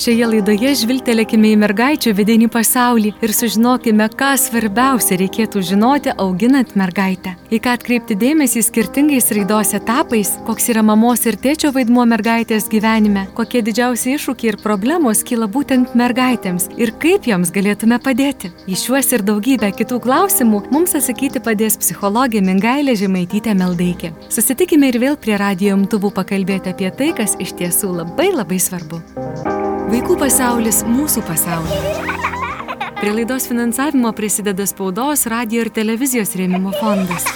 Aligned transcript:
Šioje 0.00 0.24
laidoje 0.24 0.70
žvilgtelėkime 0.80 1.50
į 1.52 1.56
mergaičių 1.60 2.14
vidinį 2.16 2.46
pasaulį 2.54 3.10
ir 3.20 3.32
sužinokime, 3.36 4.06
ką 4.16 4.30
svarbiausia 4.40 5.18
reikėtų 5.20 5.60
žinoti 5.70 6.14
auginant 6.24 6.72
mergaitę. 6.72 7.34
Į 7.52 7.58
ką 7.60 7.74
atkreipti 7.76 8.16
dėmesį 8.16 8.62
skirtingais 8.64 9.28
raidos 9.36 9.74
etapais, 9.76 10.30
koks 10.46 10.70
yra 10.72 10.80
mamos 10.88 11.26
ir 11.28 11.36
tėčio 11.36 11.74
vaidmuo 11.76 12.06
mergaitės 12.08 12.70
gyvenime, 12.72 13.26
kokie 13.36 13.60
didžiausi 13.66 14.14
iššūkiai 14.16 14.54
ir 14.54 14.60
problemos 14.64 15.20
kyla 15.20 15.50
būtent 15.52 15.92
mergaitėms 15.92 16.70
ir 16.80 16.94
kaip 16.96 17.28
joms 17.28 17.52
galėtume 17.52 18.00
padėti. 18.00 18.54
Į 18.64 18.80
šiuos 18.80 19.12
ir 19.12 19.28
daugybę 19.28 19.68
kitų 19.82 20.00
klausimų 20.08 20.62
mums 20.72 20.96
atsakyti 20.96 21.44
padės 21.44 21.76
psichologė 21.76 22.40
Mingailė 22.48 22.96
Žemaitytė 23.04 23.52
Meldaikė. 23.52 24.14
Susitikime 24.32 24.94
ir 24.94 25.02
vėl 25.04 25.20
prie 25.20 25.36
radio 25.36 25.76
imtuvų 25.76 26.16
pakalbėti 26.22 26.72
apie 26.72 26.88
tai, 26.88 27.12
kas 27.12 27.36
iš 27.36 27.58
tiesų 27.60 27.98
labai 28.00 28.32
labai 28.32 28.64
svarbu. 28.70 29.04
Vaikų 29.90 30.14
pasaulis 30.20 30.84
mūsų 30.86 31.24
pasaulyje. 31.26 32.04
Prie 33.00 33.10
laidos 33.16 33.48
finansavimo 33.50 34.12
prisideda 34.14 34.62
spaudos, 34.70 35.24
radio 35.26 35.64
ir 35.64 35.72
televizijos 35.74 36.36
rėmimo 36.38 36.70
fondas. 36.78 37.26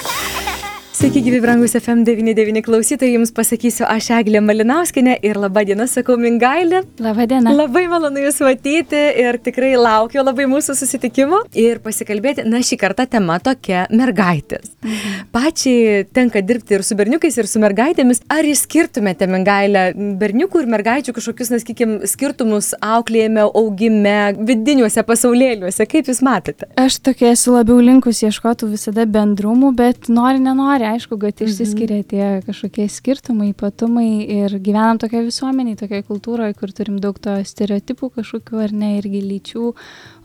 Sveiki, 1.05 1.21
gyvi 1.21 1.39
brangus 1.45 1.75
FM99 1.77 2.63
klausytojai, 2.65 3.19
jums 3.19 3.29
pasakysiu 3.37 3.85
aš 3.85 4.07
Eglė 4.17 4.41
Malinauskinė 4.41 5.19
ir 5.29 5.37
laba 5.37 5.61
diena, 5.69 5.85
sakau 5.85 6.15
Mingailė. 6.17 6.79
Labą 7.05 7.27
dieną. 7.29 7.53
Labai 7.59 7.83
malonu 7.93 8.23
Jūs 8.23 8.39
matyti 8.41 9.03
ir 9.21 9.37
tikrai 9.45 9.75
laukiu 9.77 10.23
labai 10.25 10.47
mūsų 10.48 10.73
susitikimo 10.78 11.43
ir 11.61 11.83
pasikalbėti. 11.84 12.47
Na, 12.48 12.62
šį 12.65 12.78
kartą 12.81 13.05
tema 13.12 13.37
tokia 13.37 13.83
mergaitės. 13.93 14.70
Mhm. 14.81 15.27
Pačiai 15.34 16.06
tenka 16.09 16.41
dirbti 16.41 16.78
ir 16.78 16.87
su 16.89 16.97
berniukais, 16.97 17.37
ir 17.37 17.50
su 17.53 17.61
mergaitėmis. 17.61 18.23
Ar 18.33 18.48
išskirtumėte 18.48 19.28
Mingailę 19.28 19.84
berniukų 20.25 20.65
ir 20.65 20.73
mergaičių 20.73 21.17
kažkokius, 21.19 21.53
na, 21.53 21.61
sakykim, 21.61 21.98
skirtumus 22.09 22.71
auklėjime, 22.81 23.45
augime, 23.50 24.17
vidiniuose 24.41 25.05
pasaulėliuose? 25.05 25.84
Kaip 25.84 26.09
Jūs 26.09 26.25
matote? 26.25 26.73
Aš 26.81 27.03
tokia 27.05 27.34
esu 27.37 27.59
labiau 27.59 27.77
linkus 27.84 28.25
ieškoti 28.25 28.73
visada 28.73 29.05
bendrumų, 29.05 29.77
bet 29.77 30.09
nori, 30.09 30.41
nenori 30.41 30.94
aišku, 30.95 31.19
kad 31.20 31.37
mhm. 31.37 31.50
išsiskiria 31.50 32.06
tie 32.09 32.27
kažkokie 32.47 32.89
skirtumai, 32.92 33.53
ypatumai 33.53 34.09
ir 34.41 34.56
gyvenam 34.59 35.00
tokioje 35.03 35.28
visuomenėje, 35.31 35.83
tokioje 35.84 36.06
kultūroje, 36.11 36.56
kur 36.59 36.75
turim 36.75 37.00
daug 37.03 37.19
to 37.23 37.37
stereotipų 37.45 38.12
kažkokių 38.19 38.62
ar 38.67 38.75
ne, 38.75 38.95
irgi 39.00 39.22
lyčių, 39.25 39.72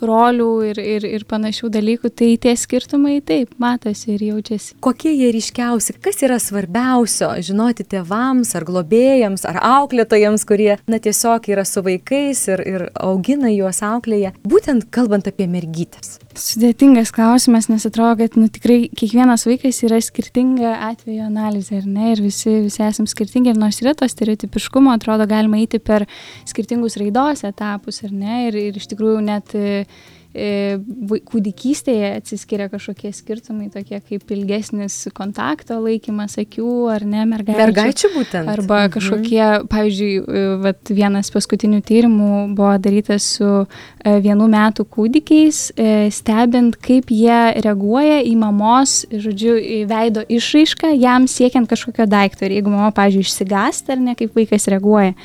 rolių 0.06 0.50
ir, 0.70 0.80
ir, 0.80 1.06
ir 1.08 1.26
panašių 1.30 1.70
dalykų, 1.74 2.12
tai 2.12 2.32
tie 2.42 2.56
skirtumai 2.60 3.20
taip 3.26 3.54
matosi 3.62 4.14
ir 4.16 4.24
jaučiasi. 4.30 4.78
Kokie 4.84 5.12
jie 5.14 5.32
ryškiausi, 5.36 5.98
kas 6.04 6.22
yra 6.26 6.40
svarbiausio? 6.42 7.32
Žinoti 7.46 7.86
tėvams 7.90 8.54
ar 8.58 8.66
globėjams 8.68 9.46
ar 9.50 9.60
auklėtojams, 9.70 10.46
kurie, 10.50 10.72
na, 10.90 11.02
tiesiog 11.04 11.50
yra 11.52 11.66
su 11.68 11.84
vaikais 11.86 12.46
ir, 12.54 12.64
ir 12.64 12.88
augina 13.00 13.52
juos 13.54 13.82
auklėje, 13.86 14.34
būtent 14.48 14.90
kalbant 14.94 15.30
apie 15.30 15.50
mergytės? 15.52 16.18
Sudėtingas 16.40 17.12
klausimas, 17.12 17.68
nes 17.72 17.84
atrodo, 17.88 18.22
kad 18.22 18.38
nu, 18.40 18.48
tikrai 18.54 18.86
kiekvienas 18.96 19.44
vaikas 19.50 19.82
yra 19.84 20.00
skirtinga 20.04 20.76
atveju 20.92 21.26
analizė, 21.26 21.82
ar 21.82 21.90
ne, 21.90 22.14
ir 22.14 22.24
visi, 22.24 22.54
visi 22.64 22.84
esame 22.86 23.12
skirtingi, 23.12 23.52
ir 23.52 23.60
nors 23.60 23.82
yra 23.84 23.96
to 23.98 24.08
stereotipiškumo, 24.08 24.94
atrodo, 24.96 25.28
galima 25.30 25.60
eiti 25.60 25.82
per 25.84 26.06
skirtingus 26.48 26.96
raidos 27.02 27.44
etapus, 27.48 28.04
ar 28.08 28.14
ne, 28.16 28.46
ir, 28.48 28.60
ir 28.70 28.80
iš 28.80 28.88
tikrųjų 28.94 29.24
net 29.26 29.58
kūdikystėje 30.30 32.12
atsiskiria 32.20 32.68
kažkokie 32.70 33.10
skirtumai, 33.18 33.72
tokie 33.74 33.98
kaip 33.98 34.30
ilgesnis 34.30 35.08
kontakto 35.18 35.80
laikymas 35.82 36.38
akių 36.38 36.74
ar 36.94 37.02
ne 37.02 37.24
mergaičių. 37.26 37.58
Mergaičių 37.58 38.12
būtent. 38.14 38.52
Arba 38.54 38.84
mhm. 38.84 38.92
kažkokie, 38.94 39.42
mhm. 39.42 39.68
pavyzdžiui, 39.72 40.12
e, 40.22 40.44
vat, 40.62 40.94
vienas 40.94 41.34
paskutinių 41.34 41.82
tyrimų 41.82 42.30
buvo 42.54 42.76
darytas 42.78 43.26
su 43.40 43.50
e, 43.66 43.66
vienų 44.22 44.52
metų 44.54 44.86
kūdikiais, 44.86 45.64
stebint, 46.14 46.78
kaip 46.78 47.10
jie 47.10 47.40
reaguoja 47.66 48.22
į 48.22 48.36
mamos, 48.38 49.00
žodžiu, 49.10 49.58
į 49.58 49.80
veido 49.90 50.22
išraišką, 50.30 50.94
jam 50.94 51.26
siekiant 51.26 51.70
kažkokio 51.70 52.06
daikto. 52.10 52.46
Ir 52.46 52.60
jeigu 52.60 52.70
mama, 52.70 52.94
pavyzdžiui, 52.94 53.26
išsigąsta 53.26 53.98
ar 53.98 54.06
ne, 54.12 54.14
kaip 54.20 54.38
vaikas 54.38 54.70
reaguoja. 54.70 55.18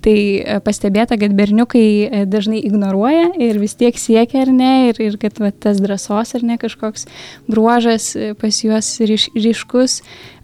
Tai 0.00 0.16
pastebėta, 0.64 1.18
kad 1.20 1.34
berniukai 1.36 2.24
dažnai 2.30 2.62
ignoruoja 2.64 3.30
ir 3.42 3.60
vis 3.60 3.76
tiek 3.78 3.98
siekia 4.00 4.44
ar 4.46 4.52
ne, 4.54 4.72
ir, 4.90 5.00
ir 5.10 5.18
kad 5.20 5.38
va, 5.42 5.52
tas 5.52 5.80
drąsos 5.82 6.34
ar 6.38 6.46
ne 6.46 6.56
kažkoks 6.60 7.06
bruožas 7.50 8.12
pas 8.40 8.62
juos 8.64 8.94
ryš, 9.04 9.30
ryškus, 9.36 10.00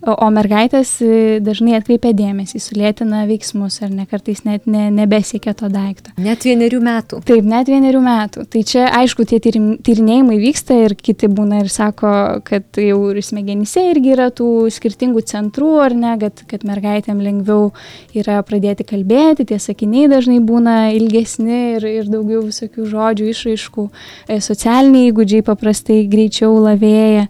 O, 0.07 0.29
mergaitės 0.31 0.91
e, 1.03 1.39
dažnai 1.43 1.75
atkreipia 1.81 2.13
dėmesį, 2.15 2.61
sulėtina 2.63 3.25
veiksmus 3.27 3.81
ar 3.83 3.91
ne 3.91 4.05
kartais 4.07 4.45
net 4.47 4.69
ne, 4.71 4.85
nebesiekia 4.95 5.55
to 5.59 5.67
daikto. 5.73 6.13
Net 6.23 6.45
vienerių 6.47 6.79
metų. 6.85 7.19
Taip, 7.27 7.47
net 7.49 7.71
vienerių 7.73 8.03
metų. 8.05 8.45
Tai 8.53 8.63
čia, 8.71 8.85
aišku, 9.01 9.27
tie 9.27 9.41
tyrinėjimai 9.43 10.37
vyksta 10.39 10.77
ir 10.85 10.95
kiti 11.01 11.31
būna 11.33 11.65
ir 11.65 11.73
sako, 11.73 12.13
kad 12.47 12.79
jau 12.79 13.01
ir 13.11 13.23
smegenyse 13.25 13.83
irgi 13.91 14.13
yra 14.15 14.29
tų 14.31 14.69
skirtingų 14.77 15.25
centrų, 15.27 15.73
ar 15.83 15.97
ne, 15.99 16.15
kad, 16.23 16.45
kad 16.53 16.69
mergaitėm 16.69 17.25
lengviau 17.25 17.73
yra 18.15 18.39
pradėti 18.47 18.87
kalbėti, 18.87 19.46
tie 19.49 19.59
sakiniai 19.63 20.11
dažnai 20.13 20.41
būna 20.45 20.77
ilgesni 20.97 21.61
ir, 21.77 21.87
ir 22.03 22.11
daugiau 22.13 22.45
visokių 22.47 22.89
žodžių, 22.93 23.29
išraiškų, 23.33 23.87
e, 24.29 24.41
socialiniai 24.45 25.13
įgūdžiai 25.13 25.47
paprastai 25.47 26.03
greičiau 26.11 26.57
lavėja 26.69 27.29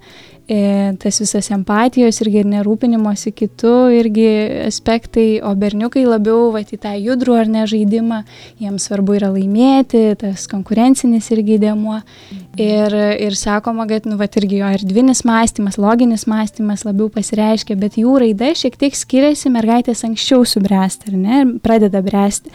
E, 0.49 0.95
tas 1.03 1.19
visas 1.19 1.49
empatijos 1.51 2.21
irgi 2.23 2.45
ir 2.45 2.47
nerūpinimosi 2.47 3.33
kitų 3.35 3.73
irgi 3.99 4.27
aspektai, 4.69 5.41
o 5.43 5.51
berniukai 5.59 6.05
labiau 6.07 6.53
va, 6.55 6.61
į 6.63 6.79
tą 6.85 6.93
judrų 6.95 7.35
ar 7.41 7.51
ne 7.51 7.65
žaidimą, 7.67 8.21
jiems 8.63 8.87
svarbu 8.87 9.17
yra 9.19 9.33
laimėti, 9.35 10.05
tas 10.21 10.47
konkurencinis 10.47 11.33
irgi 11.35 11.59
dėmuo. 11.65 11.99
Ir, 12.57 12.95
ir 13.21 13.35
sakoma, 13.37 13.85
kad, 13.89 14.07
nu, 14.09 14.17
va, 14.17 14.25
irgi 14.41 14.63
jo 14.63 14.69
erdvinis 14.79 15.21
mąstymas, 15.29 15.77
loginis 15.81 16.25
mąstymas 16.31 16.87
labiau 16.87 17.11
pasireiškia, 17.13 17.77
bet 17.77 17.99
jų 18.01 18.15
raida 18.23 18.53
šiek 18.57 18.79
tiek 18.81 18.97
skiriasi, 18.97 19.51
mergaitės 19.53 20.01
anksčiau 20.09 20.47
subręsta, 20.49 21.11
ar 21.11 21.19
ne, 21.21 21.41
pradeda 21.61 22.01
bręsti. 22.05 22.53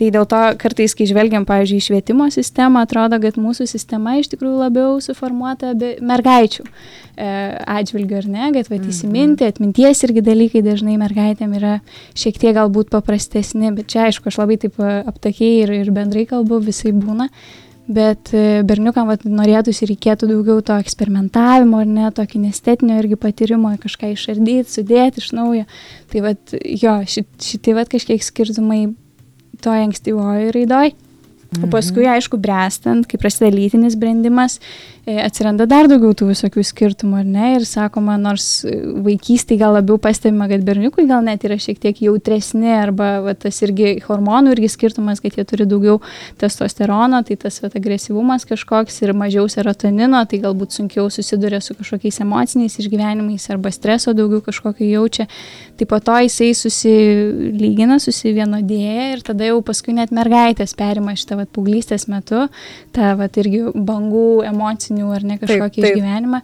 Tai 0.00 0.08
dėl 0.14 0.24
to 0.30 0.40
kartais, 0.62 0.96
kai 0.96 1.08
žvelgiam, 1.10 1.44
pavyzdžiui, 1.48 1.82
į 1.82 1.86
švietimo 1.88 2.30
sistemą, 2.32 2.86
atrodo, 2.86 3.18
kad 3.20 3.36
mūsų 3.36 3.66
sistema 3.68 4.16
iš 4.20 4.30
tikrųjų 4.32 4.62
labiau 4.62 4.94
suformuota 5.04 5.74
mergaičių 5.76 6.64
e, 6.64 7.28
atžvilgiu, 7.76 8.22
ar 8.22 8.30
ne, 8.32 8.46
kad 8.56 8.70
va, 8.72 8.78
mhm. 8.78 8.88
įsiminti, 8.88 9.48
atminties 9.52 10.00
irgi 10.08 10.24
dalykai 10.30 10.64
dažnai 10.64 10.96
mergaitėm 11.02 11.52
yra 11.60 11.74
šiek 12.16 12.40
tiek 12.40 12.56
galbūt 12.56 12.88
paprastesni, 12.94 13.74
bet 13.76 13.92
čia 13.92 14.06
aišku, 14.08 14.32
aš 14.32 14.40
labai 14.40 14.56
taip 14.64 14.80
e, 14.80 14.94
aptakiai 15.12 15.60
ir, 15.66 15.76
ir 15.82 15.92
bendrai 15.92 16.24
kalbu, 16.30 16.62
visai 16.64 16.96
būna. 16.96 17.28
Bet 17.92 18.32
e, 18.32 18.62
berniukam 18.64 19.10
vat, 19.10 19.24
norėtųsi 19.28 19.88
reikėtų 19.90 20.28
daugiau 20.30 20.62
to 20.64 20.78
eksperimentavimo, 20.80 21.82
ar 21.82 21.88
ne, 21.90 22.08
to 22.16 22.24
kinestetinio 22.28 22.96
irgi 23.02 23.18
patyrimo, 23.20 23.74
kažką 23.82 24.12
išardyti, 24.14 24.70
sudėti 24.70 25.20
iš 25.20 25.32
naujo. 25.36 25.66
Tai 26.12 26.24
vat, 26.24 26.54
jo, 26.56 26.96
šitie 27.06 27.76
vat 27.76 27.92
kažkiek 27.92 28.24
skirtumai 28.24 28.84
toj 29.62 29.86
ankstyvoji 29.88 30.54
raidoj. 30.56 30.94
O 31.60 31.68
paskui, 31.68 32.06
aišku, 32.08 32.38
brestant, 32.40 33.04
kai 33.08 33.18
prasideda 33.20 33.52
lytinis 33.52 33.96
brendimas, 34.00 34.58
E, 35.02 35.16
atsiranda 35.18 35.64
dar 35.66 35.88
daugiau 35.90 36.14
tų 36.14 36.28
visokių 36.28 36.62
skirtumų, 36.62 37.16
ar 37.18 37.26
ne? 37.26 37.46
Ir 37.56 37.64
sakoma, 37.66 38.14
nors 38.22 38.60
vaikystėje 39.02 39.58
gal 39.58 39.72
labiau 39.74 39.96
pastebima, 39.98 40.46
kad 40.46 40.62
berniukai 40.62 41.08
gal 41.08 41.24
net 41.26 41.42
yra 41.42 41.56
šiek 41.58 41.80
tiek 41.82 42.04
jautresni, 42.04 42.68
arba 42.70 43.08
va, 43.24 43.34
tas 43.34 43.56
irgi 43.66 43.96
hormonų 44.04 44.52
irgi 44.54 44.70
skirtumas, 44.70 45.18
kad 45.18 45.34
jie 45.34 45.42
turi 45.50 45.66
daugiau 45.66 45.96
testosterono, 46.38 47.18
tai 47.26 47.34
tas 47.42 47.58
va, 47.64 47.72
agresyvumas 47.80 48.46
kažkoks 48.46 49.00
ir 49.02 49.10
mažiau 49.18 49.48
serotonino, 49.50 50.20
tai 50.30 50.38
galbūt 50.44 50.78
sunkiau 50.78 51.08
susiduria 51.10 51.58
su 51.58 51.74
kažkokiais 51.80 52.22
emociniais 52.22 52.78
išgyvenimais 52.78 53.48
arba 53.50 53.74
streso 53.74 54.14
daugiau 54.14 54.38
kažkokio 54.46 54.86
jaučia. 54.86 55.26
Tai 55.82 55.90
po 55.90 55.98
to 55.98 56.20
jisai 56.28 56.52
susilygina, 56.54 57.98
susivienodėja 57.98 59.10
ir 59.16 59.26
tada 59.26 59.50
jau 59.50 59.58
paskui 59.66 59.98
net 59.98 60.14
mergaitės 60.14 60.78
perima 60.78 61.18
šitą 61.18 61.41
va, 61.42 61.48
paauglystės 61.50 62.08
metu, 62.12 62.46
tą 62.96 63.12
va, 63.20 63.28
irgi 63.42 63.64
bangų 63.74 64.26
emocinių 64.50 65.10
ar 65.16 65.26
ne 65.26 65.38
kažkokį 65.42 65.80
taip, 65.80 65.84
taip. 65.84 65.90
išgyvenimą. 65.92 66.42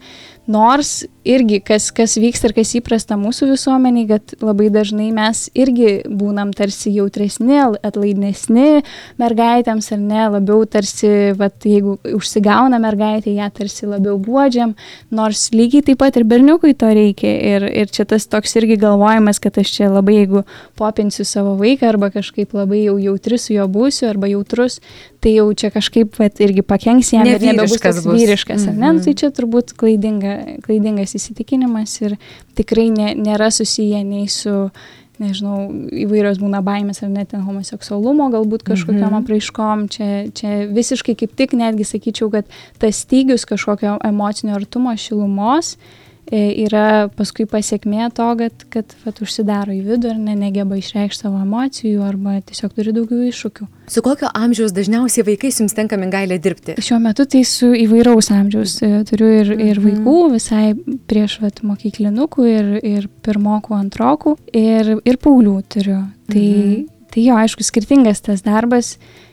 Nors 0.49 1.03
irgi, 1.29 1.59
kas, 1.61 1.91
kas 1.93 2.17
vyksta 2.17 2.49
ir 2.49 2.55
kas 2.57 2.71
įprasta 2.79 3.19
mūsų 3.21 3.51
visuomeniai, 3.51 4.07
kad 4.09 4.33
labai 4.41 4.71
dažnai 4.73 5.11
mes 5.13 5.45
irgi 5.59 5.99
būnam 6.09 6.55
tarsi 6.57 6.93
jautresni, 6.95 7.59
atlaidnesni 7.85 8.83
mergaitėms 9.21 9.91
ar 9.93 10.01
ne, 10.01 10.23
labiau 10.39 10.65
tarsi, 10.71 11.11
vat, 11.39 11.67
jeigu 11.69 11.99
užsigauna 12.17 12.81
mergaitė, 12.81 13.35
ją 13.37 13.51
tarsi 13.55 13.89
labiau 13.91 14.17
guodžiam, 14.23 14.73
nors 15.13 15.49
lygiai 15.53 15.85
taip 15.91 16.01
pat 16.01 16.17
ir 16.17 16.25
berniukui 16.29 16.73
to 16.79 16.95
reikia. 16.97 17.35
Ir, 17.53 17.69
ir 17.85 17.93
čia 17.93 18.09
tas 18.09 18.25
toks 18.31 18.57
irgi 18.61 18.79
galvojimas, 18.81 19.43
kad 19.43 19.61
aš 19.61 19.75
čia 19.77 19.93
labai, 19.93 20.23
jeigu 20.23 20.45
popinsiu 20.81 21.29
savo 21.29 21.59
vaiką 21.61 21.93
arba 21.93 22.09
kažkaip 22.15 22.57
labai 22.57 22.87
jau 22.87 22.97
jautri 23.03 23.37
su 23.37 23.53
juo 23.53 23.69
būsiu 23.69 24.09
arba 24.09 24.33
jautrus, 24.33 24.81
tai 25.21 25.35
jau 25.35 25.49
čia 25.53 25.71
kažkaip 25.75 26.17
vat, 26.19 26.41
irgi 26.41 26.63
pakenks 26.67 27.13
jam 27.13 27.27
ir 27.27 27.43
nebebus 27.43 27.81
tas 27.83 28.01
vyriškas, 28.07 28.69
ar 28.71 28.75
ne? 28.75 28.93
Mm 28.93 28.99
-hmm. 28.99 29.05
Tai 29.05 29.15
čia 29.15 29.31
turbūt 29.35 29.75
klaidinga, 29.77 30.38
klaidingas 30.65 31.15
įsitikinimas 31.19 32.01
ir 32.03 32.17
tikrai 32.59 32.89
nė, 32.95 33.13
nėra 33.19 33.51
susiję 33.55 34.05
nei 34.05 34.29
su 34.33 34.71
nežinau, 35.19 35.67
įvairios 36.05 36.39
būna 36.39 36.61
baimės 36.63 37.03
ar 37.03 37.11
net 37.11 37.33
ten 37.33 37.43
homoseksualumo, 37.43 38.29
galbūt 38.31 38.63
kažkokiam 38.63 39.09
mm 39.09 39.15
-hmm. 39.15 39.25
apraiškom. 39.25 39.89
Čia, 39.89 40.11
čia 40.31 40.67
visiškai 40.71 41.15
kaip 41.19 41.35
tik 41.35 41.53
netgi 41.59 41.85
sakyčiau, 41.85 42.31
kad 42.31 42.47
tas 42.79 43.01
stygius 43.03 43.45
kažkokio 43.45 43.99
emocinio 44.05 44.55
artumo 44.55 44.97
šilumos 44.97 45.77
E, 45.77 46.08
yra 46.33 47.09
paskui 47.17 47.47
pasiekmė 47.49 48.11
to, 48.17 48.27
kad, 48.39 48.65
kad 48.73 48.95
vat, 49.05 49.21
užsidaro 49.25 49.73
į 49.73 49.81
vidų 49.87 50.13
ir 50.13 50.19
ne, 50.21 50.35
negeba 50.39 50.77
išreikšti 50.79 51.25
savo 51.25 51.41
emocijų 51.43 52.03
arba 52.05 52.39
tiesiog 52.45 52.75
turi 52.77 52.93
daugiau 52.97 53.29
iššūkių. 53.29 53.69
Su 53.89 54.03
kokio 54.05 54.29
amžiaus 54.37 54.75
dažniausiai 54.77 55.25
vaikais 55.31 55.61
jums 55.63 55.77
tenka 55.77 55.97
mingailė 56.01 56.37
dirbti? 56.45 56.77
Šiuo 56.85 57.01
metu 57.03 57.25
tai 57.31 57.45
su 57.49 57.71
įvairaus 57.73 58.29
amžiaus. 58.35 58.77
E, 58.85 58.91
turiu 59.09 59.31
ir, 59.39 59.55
ir 59.57 59.81
mhm. 59.81 59.87
vaikų, 59.87 60.19
visai 60.35 60.67
prieš 61.09 61.39
vat, 61.45 61.63
mokyklinukų, 61.65 62.51
ir, 62.53 62.75
ir 62.85 63.09
pirmokų, 63.25 63.79
antrokų, 63.79 64.37
ir, 64.53 64.99
ir 65.09 65.23
paulių 65.25 65.57
turiu. 65.73 66.03
Tai, 66.29 66.45
mhm. 66.45 66.85
tai 67.15 67.25
jo, 67.31 67.41
aišku, 67.41 67.65
skirtingas 67.65 68.21
tas 68.29 68.45
darbas 68.45 68.97
E, 68.99 69.28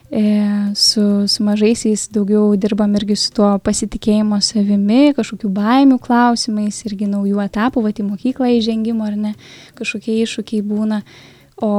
su, 0.76 1.28
su 1.28 1.44
mažaisiais 1.44 2.08
daugiau 2.14 2.56
dirbam 2.56 2.94
irgi 2.96 3.16
su 3.18 3.32
tuo 3.34 3.56
pasitikėjimo 3.64 4.38
savimi, 4.44 5.14
kažkokių 5.18 5.50
baimių 5.50 5.98
klausimais, 6.00 6.84
irgi 6.86 7.10
naujų 7.10 7.42
etapų, 7.48 7.82
va, 7.86 7.94
į 7.94 8.06
mokyklą 8.06 8.52
įžengimo 8.60 9.08
ar 9.08 9.16
ne, 9.18 9.34
kažkokie 9.80 10.22
iššūkiai 10.24 10.66
būna. 10.66 11.02
O, 11.64 11.70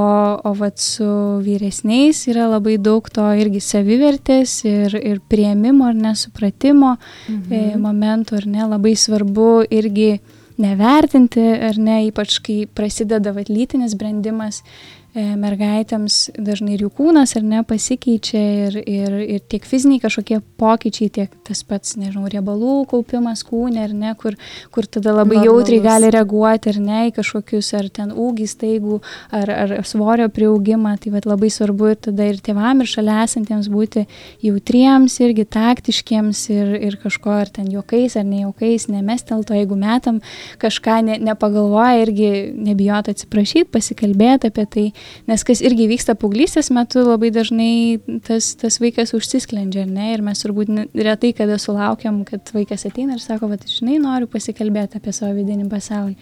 o 0.40 0.50
vat 0.56 0.80
su 0.80 1.04
vyresniais 1.44 2.22
yra 2.32 2.46
labai 2.48 2.78
daug 2.80 3.04
to 3.12 3.26
irgi 3.36 3.60
savivertės 3.60 4.62
ir, 4.64 4.94
ir 4.96 5.20
prieimimo 5.20 5.90
ar 5.90 5.98
nesupratimo 6.00 6.94
mhm. 6.96 7.52
e, 7.52 7.76
momentų, 7.76 8.40
ar 8.40 8.48
ne, 8.48 8.64
labai 8.72 8.94
svarbu 8.96 9.66
irgi 9.68 10.16
nevertinti, 10.56 11.44
ar 11.68 11.76
ne, 11.76 12.06
ypač 12.08 12.38
kai 12.40 12.62
prasideda 12.72 13.34
vat 13.36 13.52
lytinis 13.52 13.92
brendimas, 14.00 14.62
E, 14.62 15.05
mergaitėms 15.16 16.16
dažnai 16.36 16.74
ir 16.76 16.84
jų 16.84 16.90
kūnas 16.98 17.32
ar 17.38 17.44
ne 17.46 17.62
pasikeičia 17.66 18.40
ir, 18.66 18.76
ir, 18.82 19.14
ir 19.36 19.44
tiek 19.48 19.64
fiziniai 19.64 20.02
kažkokie 20.02 20.42
pokyčiai, 20.60 21.08
tiek 21.12 21.32
tas 21.46 21.62
pats, 21.66 21.94
nežinau, 21.96 22.28
riebalų 22.30 22.82
kaupimas 22.90 23.44
kūne 23.46 23.80
ar 23.86 23.94
ne, 23.96 24.12
kur, 24.20 24.36
kur 24.74 24.84
tada 24.84 25.14
labai 25.14 25.38
Normalus. 25.38 25.48
jautriai 25.48 25.84
gali 25.84 26.10
reaguoti 26.12 26.72
ar 26.72 26.80
ne 26.84 27.00
į 27.08 27.14
kažkokius 27.16 27.72
ar 27.78 27.88
ten 27.88 28.12
ūgį 28.12 28.48
staigų 28.50 29.00
ar, 29.40 29.52
ar 29.54 29.74
svorio 29.88 30.28
prieaugimą. 30.32 30.96
Tai 31.00 31.14
vat, 31.16 31.28
labai 31.28 31.50
svarbu 31.52 31.90
ir 31.94 32.00
tada 32.08 32.28
ir 32.28 32.40
tėvam 32.44 32.84
ir 32.84 32.90
šalia 32.90 33.22
esantiems 33.24 33.70
būti 33.72 34.04
jautriems 34.44 35.16
irgi 35.24 35.46
taktiškiems 35.56 36.44
ir, 36.54 36.74
ir 36.90 36.98
kažko 37.00 37.38
ar 37.40 37.52
ten 37.52 37.70
juokais 37.72 38.18
ar 38.20 38.28
ne 38.28 38.44
juokais, 38.44 38.88
nemestelto, 38.92 39.56
jeigu 39.56 39.78
metam 39.80 40.20
kažką 40.62 41.00
ne, 41.08 41.18
nepagalvoja 41.30 42.04
irgi 42.04 42.30
nebijot 42.52 43.10
atsiprašyti, 43.12 43.70
pasikalbėti 43.72 44.52
apie 44.52 44.66
tai 44.66 44.86
nes 45.30 45.44
kas 45.46 45.62
irgi 45.64 45.88
vyksta 45.90 46.16
paauglystės 46.18 46.70
metu, 46.74 47.02
labai 47.06 47.30
dažnai 47.34 47.98
tas, 48.26 48.52
tas 48.60 48.80
vaikas 48.82 49.14
užsisklendžia, 49.16 49.86
ne, 49.88 50.12
ir 50.14 50.24
mes 50.26 50.42
turbūt 50.42 50.72
retai 50.94 51.32
kada 51.36 51.58
sulaukiam, 51.62 52.22
kad 52.28 52.52
vaikas 52.56 52.86
ateina 52.88 53.16
ir 53.16 53.24
sako, 53.24 53.50
va, 53.52 53.60
žinai, 53.60 54.00
noriu 54.02 54.30
pasikalbėti 54.30 55.00
apie 55.00 55.14
savo 55.16 55.34
vidinį 55.38 55.68
pasaulį. 55.72 56.16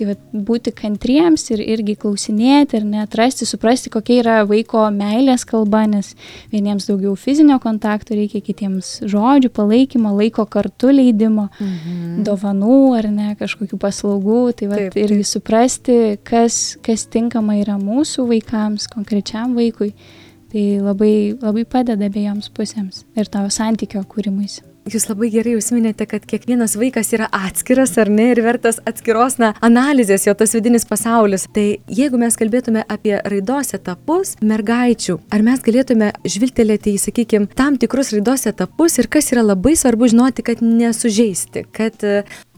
Tai 0.00 0.06
va, 0.08 0.14
būti 0.32 0.72
kantriems 0.72 1.42
ir 1.52 1.60
irgi 1.60 1.92
klausinėti 2.00 2.78
ir 2.78 2.86
netrasti, 2.88 3.44
suprasti, 3.44 3.90
kokia 3.92 4.14
yra 4.22 4.36
vaiko 4.48 4.86
meilės 4.94 5.44
kalba, 5.44 5.82
nes 5.84 6.14
vieniems 6.48 6.86
daugiau 6.88 7.12
fizinio 7.20 7.58
kontakto 7.60 8.16
reikia, 8.16 8.40
kitiems 8.46 8.94
žodžių, 9.04 9.50
palaikymo, 9.58 10.14
laiko 10.16 10.46
kartu 10.48 10.94
leidimo, 10.94 11.50
mhm. 11.60 12.22
dovanų 12.24 12.78
ar 12.96 13.10
ne, 13.12 13.34
kažkokių 13.42 13.76
paslaugų. 13.84 14.40
Tai 14.56 14.70
va, 14.72 14.80
taip, 14.80 14.96
taip. 14.96 15.04
irgi 15.04 15.28
suprasti, 15.34 15.98
kas, 16.24 16.78
kas 16.80 17.04
tinkama 17.12 17.58
yra 17.60 17.76
mūsų 17.76 18.24
vaikams, 18.32 18.88
konkrečiam 18.88 19.52
vaikui. 19.58 19.92
Tai 20.50 20.64
labai, 20.88 21.12
labai 21.36 21.68
padeda 21.68 22.08
abiejoms 22.08 22.48
pusėms 22.56 23.04
ir 23.20 23.28
tavo 23.28 23.52
santykio 23.52 24.00
kūrimuisi. 24.08 24.69
Jūs 24.90 25.04
labai 25.06 25.28
gerai 25.30 25.52
užsiminėte, 25.54 26.02
kad 26.10 26.24
kiekvienas 26.26 26.72
vaikas 26.78 27.12
yra 27.14 27.28
atskiras 27.30 27.92
ar 28.00 28.08
ne 28.10 28.30
ir 28.32 28.40
vertas 28.42 28.80
atskiros 28.88 29.36
na, 29.38 29.52
analizės, 29.62 30.24
jo 30.26 30.34
tas 30.34 30.54
vidinis 30.56 30.86
pasaulis. 30.88 31.44
Tai 31.54 31.66
jeigu 31.86 32.18
mes 32.18 32.34
kalbėtume 32.40 32.82
apie 32.90 33.14
raidos 33.22 33.70
etapus 33.78 34.34
mergaičių, 34.42 35.20
ar 35.30 35.44
mes 35.46 35.62
galėtume 35.62 36.10
žvilgtelėti 36.26 36.96
į, 36.96 37.02
sakykime, 37.04 37.50
tam 37.54 37.78
tikrus 37.78 38.10
raidos 38.16 38.48
etapus 38.50 38.98
ir 38.98 39.10
kas 39.12 39.30
yra 39.30 39.46
labai 39.46 39.76
svarbu 39.78 40.10
žinoti, 40.10 40.46
kad 40.50 40.64
nesužeisti, 40.64 41.68
kad 41.70 42.02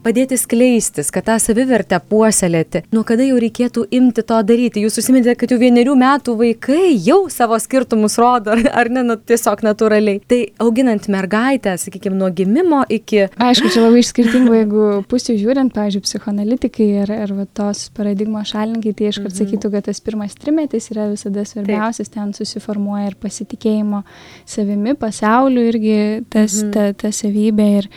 padėti 0.02 0.36
skleistis, 0.40 1.10
kad 1.14 1.26
tą 1.28 1.38
savivertę 1.42 1.98
puoselėti. 2.10 2.84
Nuo 2.94 3.04
kada 3.06 3.24
jau 3.26 3.38
reikėtų 3.42 3.84
imti 3.94 4.24
to 4.26 4.38
daryti? 4.46 4.82
Jūs 4.84 4.98
susiminėte, 4.98 5.34
kad 5.40 5.54
jau 5.54 5.58
vienerių 5.60 5.94
metų 5.98 6.34
vaikai 6.40 6.92
jau 7.06 7.20
savo 7.32 7.58
skirtumus 7.62 8.18
rodo, 8.20 8.54
ar, 8.54 8.62
ar 8.82 8.90
ne, 8.92 9.04
nu, 9.06 9.16
tiesiog 9.16 9.62
natūraliai. 9.66 10.22
Tai 10.28 10.40
auginant 10.64 11.08
mergaitę, 11.12 11.76
sakykime, 11.80 12.18
nuo 12.18 12.30
gimimo 12.34 12.82
iki... 12.92 13.26
Aišku, 13.42 13.72
čia 13.74 13.84
labai 13.86 14.02
skirtingo, 14.06 14.56
jeigu 14.56 14.88
pusių 15.10 15.38
žiūrint, 15.40 15.74
pavyzdžiui, 15.76 16.04
psichoanalitikai 16.06 16.88
ir, 17.04 17.14
ir 17.26 17.34
tos 17.56 17.86
paradigmos 17.96 18.52
šalininkai, 18.52 18.94
tai 18.98 19.10
iškart 19.12 19.30
mhm. 19.30 19.38
sakytų, 19.40 19.72
kad 19.76 19.88
tas 19.90 20.02
pirmas 20.04 20.36
trimetis 20.38 20.90
yra 20.94 21.08
visada 21.12 21.46
svarbiausias, 21.48 22.10
Taip. 22.10 22.18
ten 22.18 22.34
susiformuoja 22.36 23.12
ir 23.12 23.18
pasitikėjimo 23.22 24.02
savimi, 24.48 24.96
pasauliu 24.98 25.64
irgi 25.70 25.96
tas, 26.32 26.58
mhm. 26.58 26.74
ta, 26.74 26.90
ta 27.04 27.14
savybė. 27.14 27.70
Ir, 27.82 27.90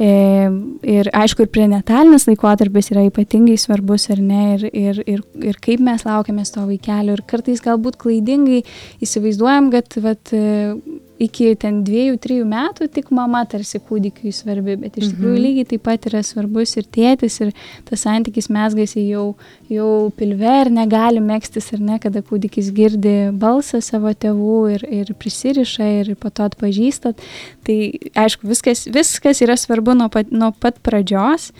ir 0.00 1.10
aišku, 1.12 1.44
ir 1.44 1.52
prenatalinis 1.52 2.24
laikotarpis 2.28 2.90
yra 2.94 3.04
ypatingai 3.08 3.56
svarbus, 3.60 4.08
ar 4.12 4.22
ne, 4.24 4.44
ir, 4.54 4.64
ir, 4.72 5.00
ir, 5.04 5.20
ir 5.52 5.58
kaip 5.60 5.82
mes 5.84 6.06
laukiamės 6.06 6.54
to 6.54 6.64
vaikelio. 6.68 7.18
Ir 7.18 7.24
kartais 7.28 7.60
galbūt 7.64 7.98
klaidingai 8.00 8.62
įsivaizduojam, 9.04 9.68
kad 9.74 9.98
vat, 10.04 10.32
iki 11.20 11.52
ten 11.60 11.82
dviejų, 11.84 12.16
trijų 12.22 12.46
metų 12.48 12.88
tik 12.94 13.10
mama 13.14 13.42
tarsi 13.48 13.80
kūdikiui 13.84 14.32
svarbi, 14.34 14.76
bet 14.80 14.96
iš 14.96 15.10
tikrųjų 15.12 15.34
mhm. 15.34 15.42
lygiai 15.44 15.68
taip 15.72 15.84
pat 15.84 16.06
yra 16.08 16.22
svarbus 16.24 16.76
ir 16.80 16.86
tėtis, 16.88 17.36
ir 17.44 17.50
tas 17.88 18.04
santykis 18.06 18.48
mesgasi 18.52 19.04
jau, 19.08 19.26
jau 19.72 19.90
pilve 20.16 20.54
ir 20.62 20.72
negali 20.72 21.22
mėgstis, 21.24 21.70
ar 21.76 21.84
ne, 21.84 21.98
kada 22.02 22.24
kūdikis 22.24 22.72
girdi 22.76 23.16
balsą 23.36 23.82
savo 23.84 24.14
tėvų 24.16 24.60
ir, 24.76 24.86
ir 25.02 25.12
prisiriša 25.20 25.90
ir 26.00 26.14
po 26.20 26.32
to 26.32 26.48
atpažįstat. 26.48 27.20
Tai 27.68 27.78
aišku, 28.24 28.48
viskas, 28.48 28.86
viskas 28.90 29.44
yra 29.44 29.58
svarbu 29.60 29.98
nuo 30.00 30.08
pat, 30.12 30.32
nuo 30.32 30.54
pat 30.56 30.80
pradžios 30.84 31.50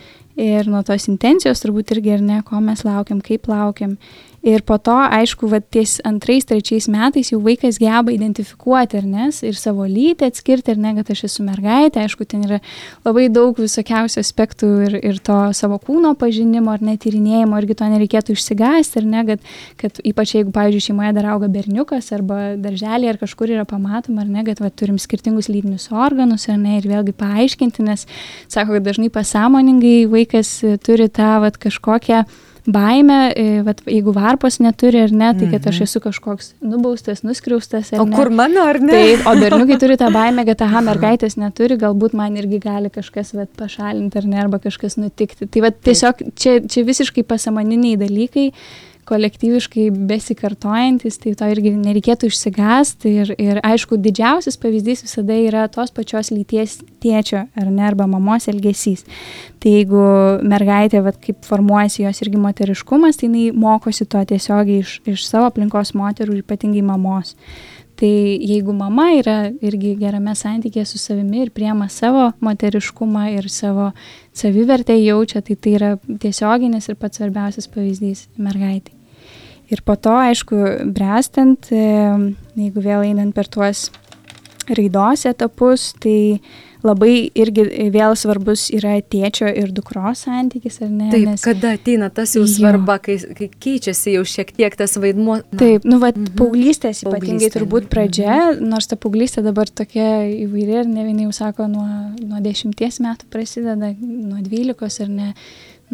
ir 0.40 0.68
nuo 0.70 0.80
tos 0.86 1.08
intencijos 1.10 1.60
turbūt 1.60 1.92
irgi 1.96 2.16
ir 2.16 2.24
ne, 2.24 2.40
ko 2.46 2.62
mes 2.64 2.84
laukiam, 2.86 3.20
kaip 3.24 3.48
laukiam. 3.50 3.98
Ir 4.40 4.62
po 4.64 4.78
to, 4.80 4.94
aišku, 4.96 5.50
va, 5.52 5.58
ties 5.60 5.98
antrais, 6.08 6.46
trečiais 6.48 6.86
metais 6.88 7.28
jau 7.28 7.42
vaikas 7.44 7.76
geba 7.76 8.08
identifikuoti, 8.08 8.96
ar 8.96 9.04
ne, 9.04 9.26
ir 9.44 9.58
savo 9.60 9.84
lytį 9.84 10.30
atskirti, 10.30 10.72
ar 10.72 10.80
ne, 10.80 10.94
kad 10.96 11.12
aš 11.12 11.26
esu 11.28 11.44
mergaitė, 11.44 12.06
aišku, 12.06 12.24
ten 12.24 12.46
yra 12.46 12.60
labai 13.04 13.26
daug 13.28 13.60
visokiausių 13.60 14.22
aspektų 14.24 14.70
ir, 14.86 14.96
ir 15.12 15.20
to 15.20 15.36
savo 15.56 15.76
kūno 15.84 16.14
pažinimo, 16.16 16.72
ar 16.72 16.80
netyrinėjimo, 16.88 17.60
irgi 17.60 17.76
to 17.82 17.92
nereikėtų 17.92 18.38
išsigąsti, 18.38 19.02
ar 19.02 19.12
ne, 19.12 19.28
kad, 19.28 19.46
kad 19.84 20.02
ypač 20.08 20.36
jeigu, 20.38 20.56
pavyzdžiui, 20.56 20.86
šeimoje 20.88 21.14
dar 21.20 21.32
auga 21.34 21.52
berniukas, 21.52 22.08
arba 22.16 22.54
darželį, 22.56 23.12
ar 23.12 23.20
kažkur 23.20 23.52
yra 23.58 23.68
pamatoma, 23.68 24.24
ar 24.24 24.36
ne, 24.38 24.48
kad 24.48 24.64
va, 24.64 24.72
turim 24.72 24.96
skirtingus 24.96 25.52
lytinius 25.52 25.90
organus, 25.92 26.48
ar 26.48 26.56
ne, 26.56 26.78
ir 26.80 26.88
vėlgi 26.88 27.12
paaiškinti, 27.20 27.84
nes 27.92 28.08
sako, 28.48 28.78
kad 28.78 28.88
dažnai 28.88 29.12
pasąmoningai 29.12 30.06
vaikas 30.08 30.62
turi 30.80 31.12
tą 31.12 31.34
va, 31.44 31.52
kažkokią 31.52 32.24
baimė, 32.74 33.18
e, 33.34 33.44
vat, 33.66 33.80
jeigu 33.88 34.14
varpos 34.16 34.58
neturi 34.62 35.02
ar 35.04 35.14
ne, 35.14 35.30
tai 35.38 35.48
kad 35.52 35.68
aš 35.70 35.80
mhm. 35.80 35.88
esu 35.88 36.02
kažkoks 36.04 36.52
nubaustas, 36.64 37.24
nuskriaustas. 37.26 37.92
O 37.98 38.06
ne. 38.08 38.16
kur 38.16 38.32
mano 38.34 38.64
ar 38.66 38.80
ne? 38.82 38.92
Taip, 38.92 39.26
o 39.30 39.34
berniukai 39.40 39.78
turi 39.82 39.98
tą 40.00 40.10
baimę, 40.14 40.44
kad 40.48 40.66
aha, 40.66 40.84
mergaitės 40.90 41.38
neturi, 41.40 41.78
galbūt 41.80 42.16
man 42.18 42.38
irgi 42.40 42.60
gali 42.62 42.92
kažkas 42.92 43.34
vat, 43.38 43.50
pašalinti 43.58 44.20
ar 44.20 44.28
ne, 44.30 44.38
arba 44.44 44.60
kažkas 44.62 44.98
nutikti. 45.00 45.48
Tai 45.50 45.66
vat, 45.66 45.80
tiesiog 45.86 46.24
čia, 46.38 46.60
čia 46.70 46.86
visiškai 46.86 47.26
pasamoniniai 47.28 47.98
dalykai 48.00 48.50
kolektyviškai 49.10 49.88
besikartojantis, 50.10 51.18
tai 51.22 51.34
to 51.38 51.48
irgi 51.50 51.74
nereikėtų 51.74 52.30
išsigąsti. 52.30 53.14
Ir, 53.22 53.32
ir 53.42 53.60
aišku, 53.66 53.98
didžiausias 54.02 54.58
pavyzdys 54.60 55.04
visada 55.06 55.36
yra 55.36 55.66
tos 55.72 55.92
pačios 55.94 56.30
lyties 56.34 56.78
tėčio 57.02 57.44
ar 57.44 57.70
ne, 57.70 57.82
arba 57.88 58.06
mamos 58.10 58.48
elgesys. 58.52 59.04
Tai 59.60 59.74
jeigu 59.74 60.04
mergaitė, 60.46 61.02
vat, 61.04 61.18
kaip 61.20 61.42
formuojasi 61.48 62.06
jos 62.06 62.22
irgi 62.24 62.40
moteriškumas, 62.40 63.20
tai 63.20 63.28
jinai 63.28 63.50
mokosi 63.52 64.06
to 64.08 64.22
tiesiogiai 64.32 64.84
iš, 64.84 65.00
iš 65.10 65.26
savo 65.26 65.50
aplinkos 65.50 65.92
moterų 65.98 66.40
ypatingai 66.44 66.86
mamos. 66.86 67.36
Tai 68.00 68.08
jeigu 68.08 68.72
mama 68.72 69.10
yra 69.12 69.50
irgi 69.60 69.90
gerame 70.00 70.32
santykėje 70.32 70.86
su 70.88 71.00
savimi 71.02 71.42
ir 71.44 71.50
priema 71.52 71.90
savo 71.92 72.30
moteriškumą 72.40 73.26
ir 73.34 73.50
savo 73.52 73.90
savivertę 74.32 74.96
jaučia, 74.96 75.42
tai 75.44 75.58
tai 75.60 75.74
yra 75.76 75.90
tiesioginis 76.22 76.88
ir 76.88 76.96
pats 76.96 77.20
svarbiausias 77.20 77.68
pavyzdys 77.68 78.24
mergaitai. 78.40 78.99
Ir 79.70 79.84
po 79.86 79.94
to, 79.94 80.16
aišku, 80.18 80.56
brestant, 80.90 81.70
jeigu 81.70 82.82
vėl 82.82 83.06
einant 83.06 83.34
per 83.36 83.46
tuos 83.46 83.88
raidos 84.70 85.24
etapus, 85.30 85.92
tai 86.02 86.40
labai 86.86 87.28
irgi 87.36 87.64
vėl 87.92 88.14
svarbus 88.16 88.68
yra 88.72 88.94
tėčio 89.02 89.48
ir 89.52 89.72
dukros 89.76 90.24
santykis, 90.24 90.80
ar 90.84 90.90
ne? 90.92 91.08
Taip, 91.12 91.26
Nes, 91.28 91.44
kada 91.44 91.74
ateina 91.76 92.08
tas 92.14 92.32
jau 92.36 92.46
svarba, 92.48 92.96
kai, 93.04 93.18
kai 93.36 93.50
keičiasi 93.52 94.14
jau 94.16 94.24
šiek 94.28 94.52
tiek 94.56 94.76
tas 94.78 94.96
vaidmuo. 95.00 95.40
Na. 95.42 95.60
Taip, 95.60 95.84
nu, 95.88 96.00
va, 96.02 96.12
mhm. 96.14 96.32
paauglystės 96.40 97.02
ypatingai 97.04 97.26
Paauglystė. 97.26 97.54
turbūt 97.58 97.90
pradžia, 97.92 98.36
mhm. 98.38 98.70
nors 98.72 98.88
ta 98.90 98.98
paauglystė 99.00 99.44
dabar 99.46 99.68
tokia 99.68 100.08
įvairi 100.46 100.80
ir 100.82 100.92
ne 100.92 101.04
vieni 101.08 101.28
jau 101.28 101.34
sako, 101.42 101.68
nuo, 101.70 101.88
nuo 102.20 102.40
dešimties 102.44 103.02
metų 103.04 103.28
prasideda, 103.32 103.92
nuo 104.00 104.40
dvylikos 104.46 105.02
ar 105.04 105.12
ne 105.12 105.34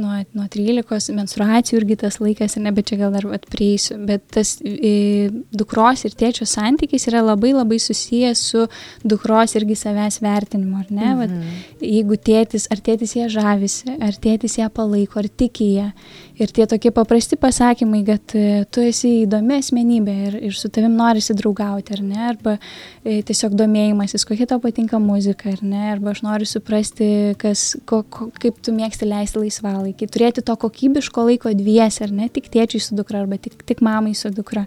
nuo, 0.00 0.18
nuo 0.36 0.46
13 0.52 1.14
menstruacijų 1.16 1.80
irgi 1.80 1.96
tas 2.04 2.18
laikas, 2.22 2.56
ne, 2.60 2.72
bet 2.74 2.90
čia 2.90 2.98
gal 3.00 3.14
dar 3.14 3.26
atprieisiu, 3.36 3.98
bet 4.08 4.24
tas 4.34 4.56
e, 4.62 5.30
dukros 5.56 6.04
ir 6.06 6.16
tėčio 6.18 6.46
santykis 6.48 7.08
yra 7.10 7.24
labai 7.24 7.52
labai 7.56 7.78
susijęs 7.82 8.44
su 8.52 8.66
dukros 9.04 9.56
irgi 9.58 9.78
savęs 9.78 10.20
vertinimu, 10.24 10.82
ar 10.82 10.92
ne? 10.92 11.08
Mhm. 11.10 11.18
Vat, 11.22 11.82
jeigu 11.84 12.20
tėtis, 12.28 12.68
ar 12.72 12.82
tėtis 12.84 13.16
ją 13.18 13.28
žavisi, 13.32 13.96
ar 13.96 14.16
tėtis 14.22 14.58
ją 14.60 14.70
palaiko, 14.72 15.20
ar 15.22 15.30
tiki 15.30 15.72
ją. 15.76 15.90
Ir 16.36 16.50
tie 16.52 16.66
tokie 16.68 16.90
paprasti 16.92 17.36
pasakymai, 17.40 18.02
kad 18.04 18.34
e, 18.36 18.66
tu 18.68 18.82
esi 18.84 19.22
įdomi 19.22 19.56
asmenybė 19.56 20.16
ir, 20.26 20.34
ir 20.50 20.56
su 20.56 20.68
tavim 20.68 20.92
norisi 20.98 21.32
draugauti, 21.32 21.94
ar 21.96 22.02
ne, 22.04 22.18
arba 22.28 22.56
e, 22.58 23.22
tiesiog 23.24 23.54
domėjimasis, 23.56 24.26
kokia 24.28 24.44
tau 24.50 24.60
patinka 24.60 25.00
muzika, 25.00 25.54
ar 25.54 25.62
ne, 25.64 25.86
arba 25.94 26.12
aš 26.12 26.20
noriu 26.26 26.48
suprasti, 26.50 27.08
kas, 27.40 27.64
ko, 27.88 28.02
ko, 28.12 28.28
kaip 28.36 28.60
tu 28.60 28.76
mėgsti 28.76 29.08
leisti 29.08 29.40
laisvalaikį, 29.40 30.10
turėti 30.12 30.44
to 30.44 30.58
kokybiško 30.66 31.24
laiko 31.30 31.54
dvies, 31.56 32.02
ar 32.04 32.12
ne, 32.12 32.28
tik 32.28 32.52
tėčiui 32.52 32.84
su 32.84 33.00
dukra, 33.00 33.24
arba 33.24 33.40
tik, 33.40 33.56
tik 33.64 33.80
mamai 33.80 34.12
su 34.12 34.28
dukra, 34.28 34.66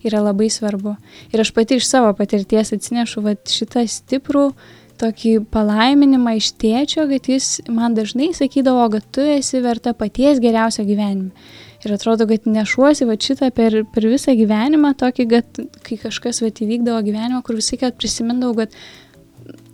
yra 0.00 0.24
labai 0.24 0.48
svarbu. 0.48 0.96
Ir 1.36 1.44
aš 1.44 1.52
pati 1.52 1.76
iš 1.76 1.90
savo 1.90 2.16
patirties 2.16 2.72
atsinešu 2.78 3.28
va, 3.28 3.36
šitą 3.44 3.84
stiprų, 3.84 4.54
tokį 5.00 5.32
palaiminimą 5.52 6.36
iš 6.38 6.52
tėčio, 6.60 7.06
kad 7.10 7.28
jis 7.30 7.48
man 7.72 7.96
dažnai 7.96 8.30
sakydavo, 8.36 8.86
kad 8.92 9.08
tu 9.14 9.24
esi 9.24 9.62
verta 9.64 9.94
paties 9.96 10.40
geriausio 10.42 10.84
gyvenime. 10.88 11.32
Ir 11.80 11.94
atrodo, 11.96 12.26
kad 12.28 12.44
nešuosi 12.44 13.06
va 13.08 13.16
šitą 13.16 13.48
per, 13.56 13.78
per 13.94 14.04
visą 14.04 14.34
gyvenimą, 14.36 14.92
tokį, 15.00 15.24
kad 15.30 15.60
kai 15.86 15.96
kažkas 16.02 16.42
va 16.44 16.50
įvykdavo 16.52 17.00
gyvenimą, 17.06 17.40
kur 17.46 17.56
visai 17.56 17.78
kad 17.80 17.96
prisimindavau, 17.96 18.66
kad 18.66 18.76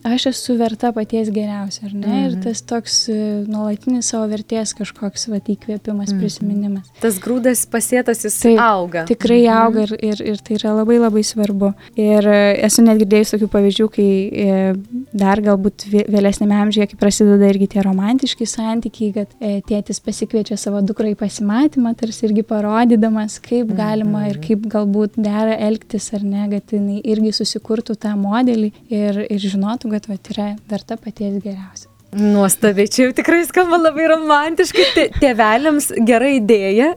aš 0.06 0.26
esu 0.30 0.56
verta 0.58 0.92
paties 0.94 1.30
geriausio, 1.34 1.86
ar 1.86 1.94
ne? 1.94 2.06
-hmm. 2.06 2.26
Ir 2.26 2.32
mhm. 2.32 2.42
tas 2.42 2.62
toks 2.62 3.08
e, 3.08 3.18
nuolatinis 3.48 4.10
savo 4.12 4.26
vertės 4.30 4.74
kažkoks 4.78 5.28
va, 5.28 5.36
įkvėpimas, 5.36 6.10
-hmm. 6.12 6.20
prisiminimas. 6.20 6.90
Tas 7.00 7.18
grūdas 7.22 7.66
pasėtas 7.70 8.24
jis 8.24 8.38
Taip, 8.42 8.58
auga. 8.60 9.04
Tikrai 9.04 9.42
-hmm. 9.42 9.64
auga 9.64 9.82
ir, 9.82 9.92
ir, 10.02 10.22
ir 10.32 10.38
tai 10.38 10.56
yra 10.58 10.74
labai 10.76 10.98
labai 10.98 11.22
svarbu. 11.24 11.72
Ir 11.96 12.26
e, 12.26 12.40
esu 12.66 12.82
net 12.82 12.98
girdėjus 13.02 13.34
tokių 13.34 13.48
pavyzdžių, 13.54 13.88
kai 13.96 14.10
e, 14.32 14.74
dar 15.12 15.40
galbūt 15.40 15.86
vėlesnėme 15.90 16.54
amžiuje, 16.62 16.86
kai 16.86 16.96
prasideda 16.96 17.48
irgi 17.48 17.66
tie 17.74 17.82
romantiški 17.82 18.46
santykiai, 18.46 19.12
kad 19.12 19.28
tėtis 19.68 20.00
pasikviečia 20.00 20.56
savo 20.56 20.80
dukrą 20.80 21.10
į 21.12 21.16
pasimatymą, 21.16 21.94
tarsi 21.96 22.26
irgi 22.26 22.42
parodydamas, 22.42 23.38
kaip 23.40 23.72
galima 23.76 24.20
mm 24.20 24.24
-hmm. 24.24 24.30
ir 24.30 24.40
kaip 24.46 24.66
galbūt 24.74 25.16
dera 25.16 25.56
elgtis 25.68 26.12
ar 26.14 26.22
ne, 26.24 26.48
kad 26.50 26.72
jinai 26.72 27.00
irgi 27.04 27.32
susikurtų 27.32 27.96
tą 27.96 28.14
modelį 28.16 28.72
ir, 28.90 29.26
ir 29.30 29.38
žinotų, 29.38 29.90
kad 29.96 30.08
vat, 30.12 30.32
yra 30.36 30.54
verta 30.70 31.00
paties 31.00 31.40
geriausio. 31.42 31.90
Nuostabiai, 32.16 32.88
čia 32.88 33.08
jau 33.08 33.14
tikrai 33.18 33.42
skamba 33.44 33.76
labai 33.76 34.06
romantiškai, 34.08 34.84
tėveliams 35.18 35.90
gera 36.06 36.30
idėja. 36.32 36.92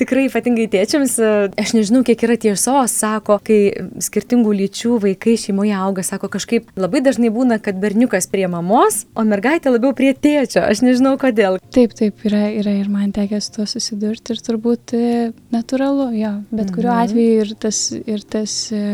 tikrai 0.00 0.24
ypatingai 0.26 0.66
tėčiams, 0.72 1.14
aš 1.60 1.74
nežinau, 1.76 2.00
kiek 2.06 2.24
yra 2.26 2.34
tiesos, 2.40 2.96
sako, 2.96 3.36
kai 3.44 3.60
skirtingų 4.02 4.56
lyčių 4.62 4.96
vaikai 5.04 5.36
šeimoje 5.38 5.76
auga, 5.78 6.02
sako, 6.06 6.32
kažkaip 6.32 6.72
labai 6.80 7.04
dažnai 7.06 7.30
būna, 7.34 7.60
kad 7.62 7.78
berniukas 7.78 8.26
prie 8.32 8.48
mamos, 8.50 9.04
o 9.14 9.26
mergaitė 9.28 9.76
labiau 9.76 9.94
prie 9.94 10.10
tėčio, 10.16 10.64
aš 10.64 10.82
nežinau 10.86 11.14
kodėl. 11.20 11.60
Taip, 11.70 11.94
taip, 11.94 12.26
yra, 12.26 12.48
yra 12.56 12.74
ir 12.80 12.90
man 12.90 13.14
tekęs 13.14 13.52
tuo 13.54 13.68
susidurti 13.68 14.34
ir 14.34 14.42
turbūt 14.48 14.96
e, 14.96 15.08
natūralu, 15.54 16.10
jo, 16.18 16.36
bet 16.50 16.72
kuriuo 16.74 16.96
mhm. 16.96 17.02
atveju 17.04 17.42
ir 17.44 17.58
tas, 17.62 17.84
ir 18.00 18.26
tas 18.26 18.62
e, 18.74 18.86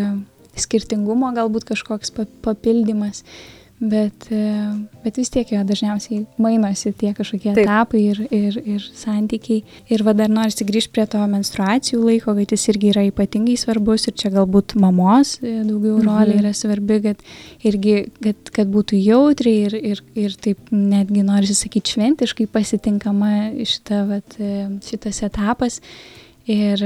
skirtingumo 0.60 1.32
galbūt 1.36 1.68
kažkoks 1.68 2.12
papildymas, 2.44 3.22
bet, 3.78 4.26
e, 4.32 4.42
bet 5.04 5.18
vis 5.20 5.28
tiek 5.32 5.50
jo 5.52 5.60
dažniausiai 5.66 6.22
mainosi 6.40 6.92
tie 6.96 7.12
kažkokie 7.16 7.52
Taip. 7.52 7.66
etapai 7.66 8.00
ir, 8.12 8.20
ir, 8.32 8.56
ir 8.64 8.86
santykiai. 8.96 9.62
Ir 9.92 10.04
va 10.06 10.14
dar 10.16 10.32
noriu 10.32 10.66
grįžti 10.68 10.94
prie 10.96 11.04
to 11.12 11.20
menstruacijų 11.28 12.00
laiko, 12.00 12.34
kad 12.38 12.54
jis 12.56 12.66
irgi 12.72 12.92
yra 12.94 13.04
ypatingai 13.10 13.58
svarbus 13.60 14.08
ir 14.08 14.16
čia 14.16 14.32
galbūt 14.34 14.76
mamos 14.80 15.36
e, 15.42 15.58
daugiau 15.66 15.98
mhm. 15.98 16.08
rolė 16.08 16.38
yra 16.40 16.54
svarbi, 16.56 17.00
kad 17.04 17.24
irgi, 17.68 17.96
kad, 18.24 18.52
kad 18.56 18.72
būtų 18.72 19.00
jautri 19.02 19.56
ir, 19.68 19.76
ir, 19.94 20.04
ir 20.16 20.36
taip 20.40 20.72
netgi 20.72 21.26
noriu 21.26 21.56
sakyti 21.56 21.96
šventiškai 21.96 22.48
pasitinkama 22.52 23.34
šita, 23.60 24.04
vat, 24.08 24.40
e, 24.40 24.70
šitas 24.88 25.20
etapas. 25.28 25.82
Ir 26.46 26.78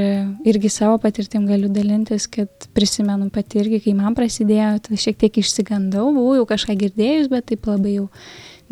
irgi 0.48 0.70
savo 0.72 0.96
patirtim 1.02 1.44
galiu 1.44 1.68
dalintis, 1.68 2.24
kad 2.32 2.48
prisimenu 2.72 3.28
pati 3.32 3.60
irgi, 3.60 3.82
kai 3.84 3.92
man 3.98 4.14
prasidėjo, 4.16 4.78
tai 4.86 5.00
šiek 5.02 5.18
tiek 5.20 5.40
išsigandau, 5.42 6.06
buvau 6.16 6.38
jau 6.38 6.46
kažką 6.48 6.78
girdėjus, 6.80 7.28
bet 7.28 7.50
taip 7.50 7.68
labai 7.68 7.98
jau 7.98 8.06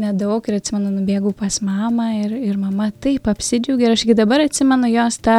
nedaug 0.01 0.45
ir 0.49 0.59
atsimenu, 0.59 0.91
nubėgau 0.95 1.33
pas 1.37 1.61
mamą 1.65 2.09
ir, 2.23 2.35
ir 2.51 2.59
mama 2.61 2.89
taip 3.05 3.29
apsidžiaugė 3.31 3.89
ir 3.89 3.95
aš 3.97 4.05
iki 4.07 4.17
dabar 4.19 4.43
atsimenu 4.45 4.91
jos 4.93 5.19
tą, 5.25 5.39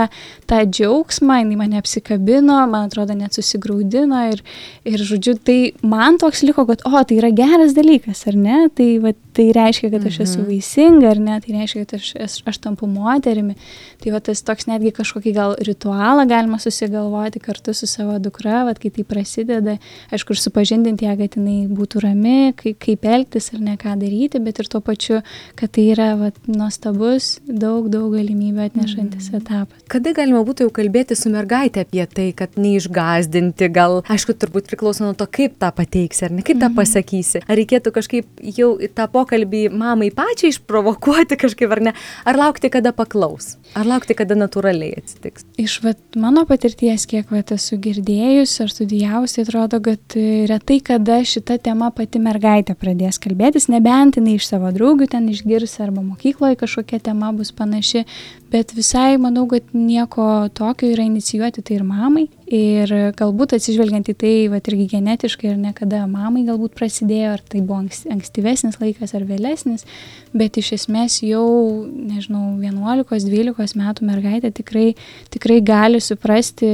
tą 0.50 0.62
džiaugsmą, 0.68 1.39
jinai 1.44 1.58
mane 1.60 1.80
apsikabino, 1.80 2.60
man 2.72 2.89
atrodo, 2.89 3.16
net 3.18 3.38
susigaudino 3.38 4.22
ir, 4.34 4.44
ir, 4.88 5.04
žodžiu, 5.10 5.36
tai 5.46 5.58
man 5.82 6.20
toks 6.22 6.44
liko, 6.48 6.66
kad, 6.70 6.84
o, 6.88 7.04
tai 7.04 7.20
yra 7.20 7.32
geras 7.36 7.75
dalykas, 7.78 8.25
ar 8.30 8.38
ne? 8.39 8.66
Tai, 8.75 8.89
va, 9.04 9.13
tai 9.36 9.50
reiškia, 9.56 9.92
kad 9.94 10.08
aš 10.10 10.20
esu 10.25 10.39
mhm. 10.42 10.50
vaisinga, 10.50 11.13
ar 11.13 11.24
ne? 11.24 11.38
Tai 11.44 11.56
reiškia, 11.56 11.86
kad 11.86 11.96
aš, 12.00 12.12
aš, 12.28 12.38
aš 12.50 12.62
tampu 12.63 12.89
moterimi. 12.89 13.56
Tai 14.00 14.13
va 14.16 14.22
tas 14.24 14.44
toks 14.46 14.68
netgi 14.70 14.94
kažkokį 14.96 15.34
gal 15.36 15.56
ritualą 15.68 16.25
galima 16.30 16.60
susigalvoti 16.62 17.42
kartu 17.44 17.74
su 17.75 17.88
savo 17.89 18.18
dukra, 18.24 18.63
va, 18.68 18.75
kai 18.80 18.92
tai 18.96 19.06
prasideda, 19.08 19.78
aišku, 20.13 20.36
ir 20.36 20.44
supažindinti 20.44 21.08
ją, 21.08 21.16
kad 21.20 21.39
jinai 21.39 21.60
būtų 21.72 22.04
rami, 22.06 22.54
kaip, 22.60 22.80
kaip 22.84 23.08
elgtis 23.08 23.51
ar 23.56 23.63
ne 23.63 23.75
ką 23.80 23.96
daryti, 24.00 24.42
bet 24.50 24.60
ir 24.63 24.70
tuo 24.72 24.82
pačiu, 24.84 25.22
kad 25.60 25.74
tai 25.77 25.89
yra 25.94 26.12
va, 26.20 26.32
nuostabus, 26.50 27.38
daug, 27.46 27.88
daug 27.94 28.12
galimybių 28.18 28.65
atnešantis 28.68 29.29
mm. 29.29 29.41
etapas. 29.44 29.86
Kada 29.91 30.13
galima 30.18 30.41
būtų 30.48 30.68
jau 30.68 30.74
kalbėti 30.75 31.18
su 31.18 31.32
mergaitė 31.34 31.86
apie 31.86 32.03
tai, 32.10 32.29
kad 32.38 32.58
neišgazdinti, 32.60 33.70
gal, 33.74 34.01
aišku, 34.10 34.36
turbūt 34.39 34.70
priklauso 34.72 35.06
nuo 35.06 35.15
to, 35.18 35.27
kaip 35.29 35.58
tą 35.62 35.72
pateiksi, 35.75 36.25
ar 36.27 36.34
ne, 36.36 36.44
kaip 36.46 36.60
tą 36.60 36.70
mhm. 36.70 36.77
pasakysi. 36.79 37.44
Ar 37.46 37.60
reikėtų 37.60 37.94
kažkaip 37.96 38.44
jau 38.58 38.72
tą 38.96 39.08
pokalbį 39.12 39.65
mamai 39.74 40.10
pačiai 40.15 40.53
išprovokuoti 40.53 41.38
kažkaip, 41.39 41.70
ar 41.75 41.84
ne, 41.89 41.96
ar 42.27 42.39
laukti, 42.39 42.72
kada 42.74 42.94
paklaus, 42.96 43.56
ar 43.77 43.88
laukti, 43.89 44.18
kada 44.18 44.38
natūraliai 44.39 44.98
atsitiks. 45.01 45.46
Iš 45.62 45.79
vat, 45.86 46.01
mano 46.20 46.46
patirties, 46.50 47.06
kiek 47.10 47.32
vat, 47.34 47.53
esu 47.56 47.79
girdėjus 47.82 48.56
ar 48.63 48.74
studijavusi, 48.74 49.44
atrodo, 49.46 49.82
kad 49.86 50.18
retai 50.50 50.79
kada 50.86 51.20
šita 51.27 51.60
tema 51.63 51.91
pati 51.96 52.22
mergaitė 52.24 52.75
pradės 52.79 53.20
kalbėtis, 53.22 53.70
nebent 53.72 54.20
jinai 54.20 54.38
iš 54.39 54.50
savo 54.50 54.72
draugių 54.75 55.10
ten 55.12 55.27
išgirs 55.29 55.77
arba 55.84 56.01
mokykloje 56.05 56.58
kažkokia 56.63 57.01
tema 57.12 57.31
bus 57.36 57.51
panaši, 57.55 58.05
bet 58.51 58.74
visai 58.77 59.19
manau, 59.22 59.46
kad 59.51 59.75
nieko 59.75 60.50
tokio 60.55 60.89
yra 60.96 61.05
inicijuoti 61.08 61.62
tai 61.62 61.79
ir 61.79 61.86
mamai. 61.88 62.27
Ir 62.50 62.89
galbūt 63.13 63.51
atsižvelgiant 63.60 64.08
į 64.10 64.13
tai, 64.18 64.32
va 64.50 64.58
irgi 64.58 64.88
genetiškai 64.96 65.51
ir 65.51 65.58
nekada 65.62 66.00
mamai 66.10 66.41
galbūt 66.48 66.74
prasidėjo, 66.79 67.36
ar 67.36 67.44
tai 67.46 67.60
buvo 67.62 67.84
ankstyvesnis 68.10 68.79
laikas 68.82 69.13
ar 69.13 69.25
vėlesnis, 69.29 69.86
bet 70.34 70.58
iš 70.58 70.72
esmės 70.79 71.20
jau, 71.22 71.46
nežinau, 71.86 72.56
11-12 72.58 73.77
metų 73.77 74.08
mergaitė 74.10 74.50
tikrai, 74.58 74.88
tikrai 75.29 75.60
gali 75.62 76.01
suprasti 76.01 76.72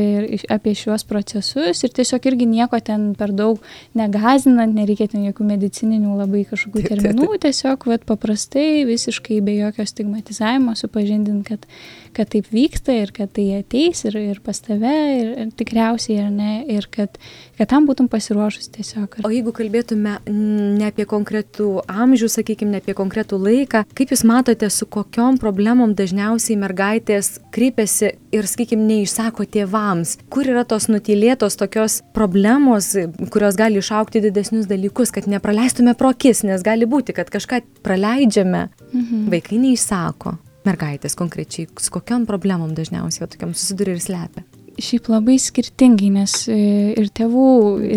apie 0.48 0.78
šiuos 0.80 1.04
procesus 1.10 1.84
ir 1.84 1.96
tiesiog 2.00 2.30
irgi 2.32 2.48
nieko 2.54 2.80
ten 2.80 3.12
per 3.20 3.36
daug 3.36 3.60
negazinant, 4.00 4.72
nereikia 4.80 5.10
ten 5.12 5.28
jokių 5.28 5.50
medicininių 5.52 6.16
labai 6.22 6.46
kažkokių 6.54 6.86
terminų, 6.88 7.28
tiesiog 7.44 7.84
va, 7.92 8.00
paprastai 8.14 8.86
visiškai 8.88 9.44
be 9.44 9.60
jokio 9.60 9.84
stigmatizavimo 9.92 10.80
supažindint, 10.80 11.44
kad, 11.52 11.68
kad 12.16 12.30
taip 12.32 12.48
vyksta 12.54 12.96
ir 12.96 13.12
kad 13.16 13.32
tai 13.36 13.48
ateis 13.60 14.06
ir, 14.08 14.16
ir 14.34 14.40
pas 14.44 14.60
tave. 14.64 14.94
Ir, 15.16 15.32
ir 15.44 15.52
tikriausiai, 15.58 16.20
ar 16.26 16.32
ne, 16.34 16.52
ir 16.72 16.88
kad, 16.92 17.18
kad 17.60 17.70
tam 17.72 17.88
būtum 17.90 18.08
pasiruošus 18.12 18.72
tiesiog. 18.76 19.20
O 19.26 19.32
jeigu 19.34 19.54
kalbėtume 19.56 20.18
ne 20.30 20.88
apie 20.88 21.08
konkretų 21.10 21.70
amžių, 21.92 22.30
sakykime, 22.38 22.76
ne 22.76 22.84
apie 22.84 22.96
konkretų 22.98 23.40
laiką, 23.42 23.86
kaip 23.98 24.14
Jūs 24.16 24.24
matote, 24.28 24.70
su 24.72 24.88
kokiom 24.88 25.40
problemom 25.42 25.96
dažniausiai 25.98 26.58
mergaitės 26.62 27.36
kreipiasi 27.56 28.14
ir, 28.36 28.48
sakykime, 28.48 28.86
neišsako 28.88 29.48
tėvams? 29.52 30.16
Kur 30.32 30.48
yra 30.52 30.64
tos 30.68 30.88
nutilėtos 30.92 31.60
tokios 31.60 32.00
problemos, 32.16 32.94
kurios 33.34 33.60
gali 33.60 33.82
išaukti 33.84 34.24
didesnius 34.24 34.70
dalykus, 34.72 35.12
kad 35.16 35.28
nepraleistume 35.32 35.98
pro 36.00 36.14
akis, 36.16 36.46
nes 36.48 36.64
gali 36.66 36.88
būti, 36.88 37.16
kad 37.18 37.32
kažką 37.34 37.62
praleidžiame, 37.86 38.68
mhm. 38.94 39.30
vaikai 39.34 39.62
neišsako 39.68 40.38
mergaitės 40.68 41.18
konkrečiai, 41.18 41.70
su 41.80 41.94
kokiam 41.94 42.28
problemom 42.30 42.76
dažniausiai 42.78 43.30
tokiam 43.32 43.56
susiduria 43.56 43.98
ir 43.98 44.04
slepia? 44.04 44.46
šiaip 44.82 45.10
labai 45.12 45.38
skirtingai, 45.40 46.10
nes 46.12 46.34
e, 46.52 46.58
ir 47.00 47.12
tėvų 47.16 47.50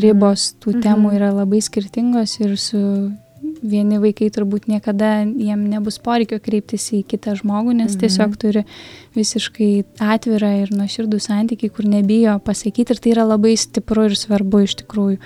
ribos 0.03 0.53
tų 0.63 0.77
mhm. 0.77 0.85
temų 0.85 1.15
yra 1.17 1.33
labai 1.35 1.63
skirtingos 1.65 2.39
ir 2.43 2.55
su 2.61 2.83
vieni 3.59 3.99
vaikai 3.99 4.29
turbūt 4.31 4.69
niekada 4.71 5.25
jiem 5.25 5.65
nebus 5.71 5.97
poreikio 6.03 6.39
kreiptis 6.43 6.85
į 6.95 7.01
kitą 7.11 7.35
žmogų, 7.41 7.75
nes 7.81 7.95
mhm. 7.95 8.01
tiesiog 8.05 8.37
turi 8.39 8.63
visiškai 9.17 9.71
atvirą 10.15 10.53
ir 10.63 10.71
nuoširdų 10.75 11.19
santykį, 11.25 11.73
kur 11.75 11.89
nebijo 11.91 12.37
pasakyti 12.45 12.95
ir 12.95 13.03
tai 13.03 13.15
yra 13.17 13.27
labai 13.27 13.57
stipru 13.59 14.07
ir 14.07 14.15
svarbu 14.19 14.63
iš 14.67 14.79
tikrųjų. 14.85 15.19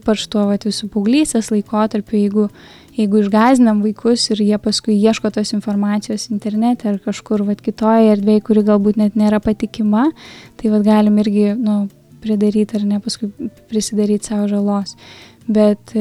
Ypač 0.00 0.24
tuo 0.32 0.46
vat, 0.48 0.64
visų 0.64 0.88
paauglysės 0.94 1.52
laikotarpiu, 1.52 2.22
jeigu 2.22 2.48
jeigu 2.98 3.20
išgazinam 3.24 3.82
vaikus 3.84 4.28
ir 4.30 4.42
jie 4.44 4.58
paskui 4.62 4.96
ieško 4.96 5.30
tos 5.34 5.52
informacijos 5.56 6.28
internete 6.30 6.88
ar 6.92 6.98
kažkur 7.02 7.44
vat, 7.48 7.62
kitoje 7.64 8.12
erdvėje, 8.14 8.44
kuri 8.46 8.64
galbūt 8.66 9.00
net 9.00 9.18
nėra 9.18 9.40
patikima, 9.42 10.08
tai 10.60 10.72
vat, 10.72 10.84
galim 10.86 11.18
irgi 11.22 11.52
nu, 11.58 11.84
pridaryti 12.24 12.78
ar 12.78 12.86
ne 12.88 13.00
paskui 13.04 13.30
prisidaryti 13.70 14.30
savo 14.30 14.48
žalos. 14.48 14.94
Bet 15.44 15.92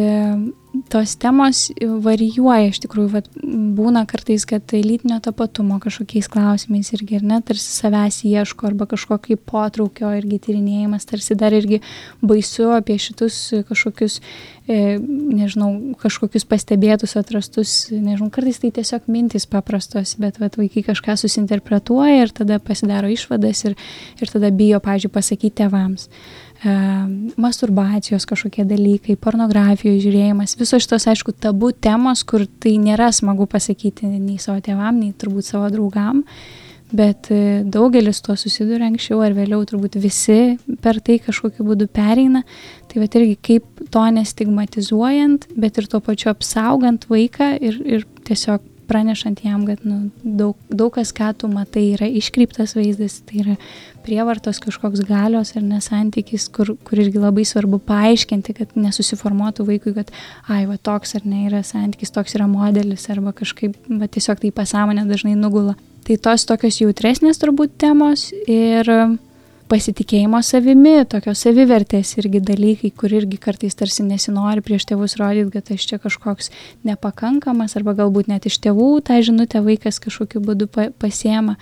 tos 0.90 1.14
temos 1.22 1.68
varijuoja 2.02 2.72
iš 2.72 2.80
tikrųjų, 2.84 3.10
vat, 3.14 3.28
būna 3.78 4.04
kartais, 4.10 4.46
kad 4.50 4.74
lytinio 4.74 5.20
tapatumo 5.24 5.78
kažkokiais 5.84 6.30
klausimais 6.34 6.90
irgi 6.96 7.20
ir 7.20 7.26
net 7.28 7.46
tarsi 7.50 7.70
savęs 7.76 8.24
ieško 8.26 8.72
arba 8.72 8.88
kažkokį 8.90 9.38
potraukio 9.50 10.10
irgi 10.18 10.40
tyrinėjimas, 10.48 11.06
tarsi 11.10 11.38
dar 11.38 11.54
irgi 11.54 11.82
baisu 12.26 12.72
apie 12.74 12.98
šitus 13.02 13.38
kažkokius, 13.70 14.20
e, 14.66 14.98
nežinau, 15.00 15.70
kažkokius 16.02 16.48
pastebėtus, 16.50 17.14
atrastus, 17.22 17.76
nežinau, 17.94 18.32
kartais 18.34 18.62
tai 18.64 18.74
tiesiog 18.74 19.06
mintis 19.14 19.46
paprastos, 19.50 20.16
bet 20.22 20.42
vat, 20.42 20.58
vaikai 20.58 20.86
kažką 20.90 21.20
susinterpretuoja 21.22 22.26
ir 22.26 22.34
tada 22.34 22.58
pasidaro 22.58 23.12
išvadas 23.14 23.66
ir, 23.70 23.78
ir 24.22 24.34
tada 24.34 24.50
bijo, 24.50 24.82
pažiūrėjau, 24.82 25.14
pasakyti 25.22 25.62
tevams 25.62 26.10
masturbacijos 26.64 28.26
kažkokie 28.30 28.64
dalykai, 28.68 29.18
pornografijos 29.20 30.02
žiūrėjimas, 30.04 30.56
visos 30.60 30.86
šitos, 30.86 31.08
aišku, 31.12 31.36
tabu 31.36 31.74
temos, 31.76 32.24
kur 32.28 32.46
tai 32.64 32.78
nėra 32.82 33.12
smagu 33.16 33.48
pasakyti 33.52 34.08
nei 34.08 34.40
savo 34.42 34.62
tėvam, 34.64 35.02
nei 35.02 35.12
turbūt 35.12 35.50
savo 35.50 35.68
draugam, 35.74 36.24
bet 36.94 37.32
e, 37.34 37.62
daugelis 37.66 38.22
to 38.24 38.36
susiduria 38.40 38.88
anksčiau 38.88 39.24
ar 39.26 39.36
vėliau, 39.36 39.64
turbūt 39.68 39.98
visi 40.02 40.58
per 40.84 41.02
tai 41.04 41.18
kažkokiu 41.24 41.66
būdu 41.68 41.90
pereina. 41.92 42.44
Tai 42.88 43.02
va 43.02 43.08
irgi 43.10 43.38
kaip 43.42 43.88
to 43.92 44.04
nestigmatizuojant, 44.18 45.50
bet 45.58 45.82
ir 45.82 45.90
tuo 45.90 46.04
pačiu 46.06 46.30
apsaugant 46.32 47.10
vaiką 47.10 47.56
ir, 47.58 47.80
ir 47.98 48.06
tiesiog 48.28 48.62
pranešant 48.88 49.42
jam, 49.46 49.66
kad 49.68 49.82
nu, 49.88 50.10
daug, 50.24 50.58
daug 50.70 50.94
kas, 50.96 51.14
ką 51.16 51.32
tu 51.38 51.50
matai, 51.52 51.86
yra 51.96 52.08
iškreiptas 52.08 52.76
vaizdas, 52.78 53.20
tai 53.28 53.42
yra 53.44 53.56
prievartos 54.04 54.60
kažkoks 54.64 55.06
galios 55.08 55.54
ar 55.58 55.64
nesantykis, 55.66 56.50
kur, 56.54 56.74
kur 56.86 57.02
irgi 57.02 57.22
labai 57.24 57.46
svarbu 57.48 57.80
paaiškinti, 57.88 58.56
kad 58.60 58.78
nesusiformuotų 58.78 59.68
vaikui, 59.72 59.96
kad, 59.98 60.12
ai, 60.52 60.64
va 60.70 60.78
toks 60.78 61.16
ar 61.20 61.28
ne 61.28 61.46
yra 61.48 61.64
santykis, 61.66 62.14
toks 62.16 62.38
yra 62.38 62.48
modelis, 62.52 63.08
arba 63.14 63.36
kažkaip, 63.36 63.78
va 63.88 64.10
tiesiog 64.12 64.44
tai 64.44 64.54
pasąmonė 64.56 65.08
dažnai 65.10 65.36
nugula. 65.40 65.78
Tai 66.04 66.18
tos 66.20 66.44
tokios 66.48 66.82
jautresnės 66.82 67.40
turbūt 67.40 67.78
temos 67.80 68.32
ir 68.52 68.90
pasitikėjimo 69.72 70.40
savimi, 70.46 70.96
tokios 71.10 71.42
savivertės 71.46 72.14
irgi 72.22 72.42
dalykai, 72.44 72.92
kur 72.98 73.14
irgi 73.14 73.40
kartais 73.42 73.78
tarsi 73.80 74.06
nesinori 74.06 74.64
prieš 74.66 74.88
tėvus 74.90 75.18
rodyti, 75.22 75.52
kad 75.56 75.72
aš 75.76 75.88
čia 75.90 76.00
kažkoks 76.04 76.52
nepakankamas, 76.88 77.76
arba 77.80 77.96
galbūt 77.98 78.30
net 78.32 78.48
iš 78.50 78.60
tėvų 78.64 78.92
tą 79.08 79.20
žinutę 79.26 79.64
vaikas 79.66 80.02
kažkokiu 80.04 80.44
būdu 80.46 80.70
pasiema, 81.02 81.58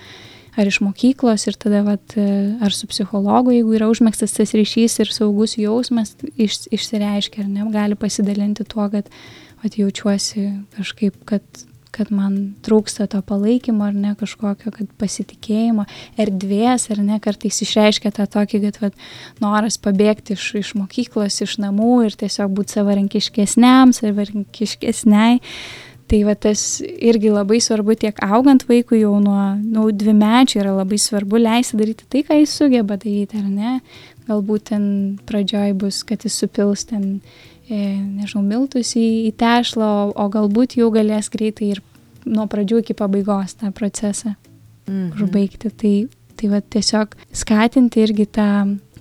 ar 0.58 0.68
iš 0.68 0.82
mokyklos 0.84 1.46
ir 1.48 1.56
tada, 1.60 1.82
vat, 1.86 2.16
ar 2.16 2.76
su 2.76 2.88
psichologu, 2.90 3.54
jeigu 3.56 3.76
yra 3.78 3.88
užmėgstas 3.92 4.36
tas 4.36 4.54
ryšys 4.56 4.98
ir 5.00 5.12
saugus 5.14 5.56
jausmas, 5.60 6.14
iš, 6.36 6.66
išsireiškia, 6.74 7.46
ar 7.46 7.50
ne, 7.50 7.68
gali 7.72 7.98
pasidalinti 7.98 8.68
tuo, 8.68 8.88
kad 8.92 9.08
vat, 9.62 9.78
jaučiuosi 9.78 10.50
kažkaip, 10.76 11.16
kad 11.28 11.64
kad 11.92 12.08
man 12.14 12.36
trūksta 12.64 13.06
to 13.12 13.20
palaikymo 13.26 13.84
ar 13.84 13.96
ne 13.96 14.14
kažkokio, 14.18 14.72
kad 14.72 14.88
pasitikėjimo, 15.00 15.84
erdvės 16.20 16.88
ar 16.94 17.02
ne, 17.04 17.18
kartais 17.22 17.60
išreiškia 17.66 18.14
tą 18.16 18.26
tokį, 18.32 18.62
kad 18.66 18.80
vat, 18.86 18.98
noras 19.44 19.76
pabėgti 19.82 20.36
iš, 20.38 20.48
iš 20.62 20.74
mokyklos, 20.78 21.42
iš 21.44 21.58
namų 21.60 21.92
ir 22.08 22.18
tiesiog 22.24 22.54
būti 22.56 22.78
savarankiškesniam, 22.78 23.92
savarankiškesniai. 23.96 25.40
Tai 26.12 26.18
va 26.26 26.34
tas 26.36 26.62
irgi 26.82 27.30
labai 27.32 27.60
svarbu 27.62 27.94
tiek 27.96 28.18
augant 28.26 28.66
vaikui 28.68 28.98
jau 29.00 29.14
nuo, 29.22 29.54
nuo 29.60 29.86
dvi 29.96 30.12
mečių 30.18 30.58
yra 30.60 30.74
labai 30.76 30.98
svarbu 31.00 31.40
leisti 31.40 31.78
daryti 31.80 32.08
tai, 32.08 32.24
ką 32.26 32.36
jis 32.40 32.56
sugeba 32.58 32.98
daryti, 33.00 33.40
ar 33.40 33.46
ne? 33.48 33.78
Galbūt 34.26 34.66
ten 34.72 34.84
pradžioj 35.28 35.72
bus, 35.80 36.02
kad 36.06 36.26
jis 36.26 36.36
supils 36.42 36.84
ten 36.90 37.22
nežinau, 37.70 38.42
miltus 38.42 38.94
į, 38.98 39.06
į 39.28 39.32
tešlą, 39.38 39.88
o, 39.88 40.08
o 40.16 40.28
galbūt 40.32 40.76
jau 40.80 40.90
galės 40.94 41.30
greitai 41.32 41.74
ir 41.76 41.82
nuo 42.24 42.46
pradžių 42.50 42.82
iki 42.82 42.96
pabaigos 42.98 43.56
tą 43.60 43.72
procesą 43.74 44.34
mhm. 44.88 45.12
užbaigti. 45.16 45.70
Tai, 45.70 45.94
tai 46.38 46.50
va 46.52 46.62
tiesiog 46.62 47.16
skatinti 47.42 48.02
irgi 48.06 48.26
tą 48.38 48.48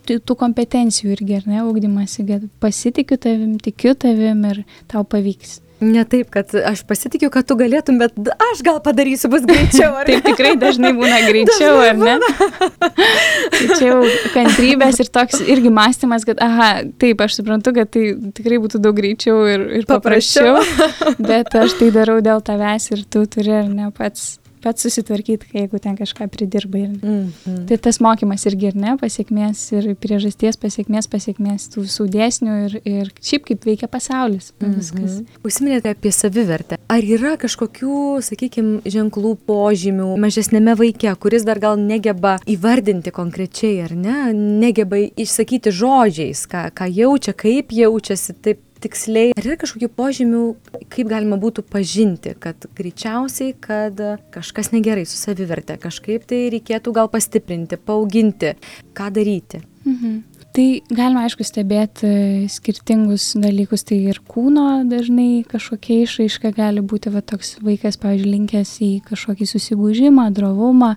tų 0.02 0.36
kompetencijų 0.38 1.16
irgi, 1.16 1.38
ar 1.40 1.50
ne, 1.50 1.60
augdymasi, 1.62 2.26
kad 2.28 2.48
pasitikiu 2.64 3.18
tavim, 3.22 3.58
tikiu 3.62 3.94
tavim 3.96 4.44
ir 4.50 4.64
tau 4.92 5.06
pavyks. 5.08 5.60
Ne 5.82 6.04
taip, 6.06 6.30
kad 6.30 6.52
aš 6.54 6.84
pasitikiu, 6.86 7.32
kad 7.34 7.48
tu 7.50 7.56
galėtum, 7.58 7.98
bet 8.02 8.14
aš 8.52 8.60
gal 8.66 8.78
padarysiu, 8.86 9.32
bus 9.34 9.46
greičiau. 9.50 9.96
taip 10.10 10.28
tikrai 10.28 10.54
dažnai 10.62 10.92
būna 10.98 11.22
greičiau, 11.30 11.80
dažnai 11.82 12.14
ar 12.14 12.22
ne? 12.22 12.92
tai 13.56 13.64
čia 13.72 13.88
jau 13.88 14.02
kantrybės 14.36 15.02
ir 15.02 15.10
toks 15.14 15.42
irgi 15.42 15.72
mąstymas, 15.74 16.28
kad, 16.30 16.42
aha, 16.44 16.70
taip, 17.02 17.24
aš 17.26 17.40
suprantu, 17.40 17.74
kad 17.78 17.90
tai 17.94 18.12
tikrai 18.38 18.62
būtų 18.62 18.84
daug 18.84 18.98
greičiau 18.98 19.42
ir, 19.50 19.66
ir 19.82 19.90
paprasčiau, 19.90 20.62
paprasčiau 20.62 21.18
bet 21.32 21.58
aš 21.64 21.80
tai 21.82 21.90
darau 21.96 22.20
dėl 22.22 22.46
tavęs 22.46 22.92
ir 22.94 23.02
tu 23.10 23.26
turi, 23.26 23.58
ar 23.64 23.72
ne, 23.72 23.90
pats 23.98 24.36
pats 24.64 24.86
susitvarkyti, 24.86 25.52
jeigu 25.54 25.80
ten 25.82 25.98
kažką 25.98 26.28
pridirbai. 26.32 26.88
Mm 26.88 27.02
-hmm. 27.02 27.66
Tai 27.68 27.78
tas 27.78 28.00
mokymas 28.00 28.46
irgi 28.46 28.68
ir 28.68 28.76
ne, 28.76 28.96
pasiekmės 29.02 29.60
ir 29.78 29.96
priežasties 29.96 30.58
pasiekmės, 30.58 31.08
pasiekmės 31.08 31.70
tų 31.74 31.86
visų 31.86 32.08
dėsnių 32.16 32.56
ir, 32.66 32.82
ir 32.86 33.12
šiaip 33.22 33.46
kaip 33.46 33.66
veikia 33.66 33.88
pasaulis. 33.88 34.54
Mm 34.60 34.68
-hmm. 34.68 34.78
Viskas. 34.78 35.22
Užsiminėte 35.44 35.90
apie 35.90 36.12
savivertę. 36.12 36.78
Ar 36.88 37.04
yra 37.04 37.38
kažkokių, 37.38 38.22
sakykime, 38.22 38.82
ženklų 38.86 39.38
požymių 39.46 40.18
mažesnėme 40.18 40.76
vaike, 40.78 41.16
kuris 41.20 41.44
dar 41.44 41.60
gal 41.60 41.80
negeba 41.80 42.40
įvardinti 42.46 43.12
konkrečiai, 43.12 43.82
ar 43.86 43.96
ne, 43.96 44.34
negeba 44.34 44.98
išsakyti 44.98 45.72
žodžiais, 45.72 46.48
ką, 46.48 46.72
ką 46.78 46.86
jaučia, 46.92 47.34
kaip 47.34 47.72
jaučiasi, 47.72 48.34
taip 48.42 48.60
tiksliai. 48.82 49.34
Ar 49.38 49.48
yra 49.48 49.58
kažkokių 49.62 49.90
požymių 49.98 50.44
kaip 50.92 51.12
galima 51.12 51.38
būtų 51.42 51.66
pažinti 51.72 52.36
kad 52.42 52.68
greičiausiai 52.78 53.56
kad 53.62 54.00
kažkas 54.34 54.72
negerai 54.76 55.06
su 55.10 55.20
saviverte 55.20 55.78
kažkaip 55.82 56.28
tai 56.30 56.48
reikėtų 56.54 56.96
gal 56.98 57.12
pastiprinti 57.12 57.80
paauginti. 57.80 58.56
Ką 58.98 59.12
daryti? 59.14 59.64
Mhm. 59.86 60.31
Tai 60.52 60.64
galima 60.92 61.22
aišku 61.24 61.46
stebėti 61.48 62.10
skirtingus 62.52 63.30
dalykus, 63.40 63.86
tai 63.88 64.02
ir 64.12 64.18
kūno 64.28 64.82
dažnai 64.84 65.46
kažkokia 65.48 66.02
išraiška 66.04 66.50
gali 66.58 66.82
būti 66.84 67.08
va 67.14 67.22
toks 67.24 67.54
vaikas, 67.64 67.96
pavyzdžiui, 68.02 68.32
linkęs 68.34 68.72
į 68.84 68.90
kažkokį 69.06 69.46
susigūžimą, 69.48 70.26
drovumą, 70.36 70.90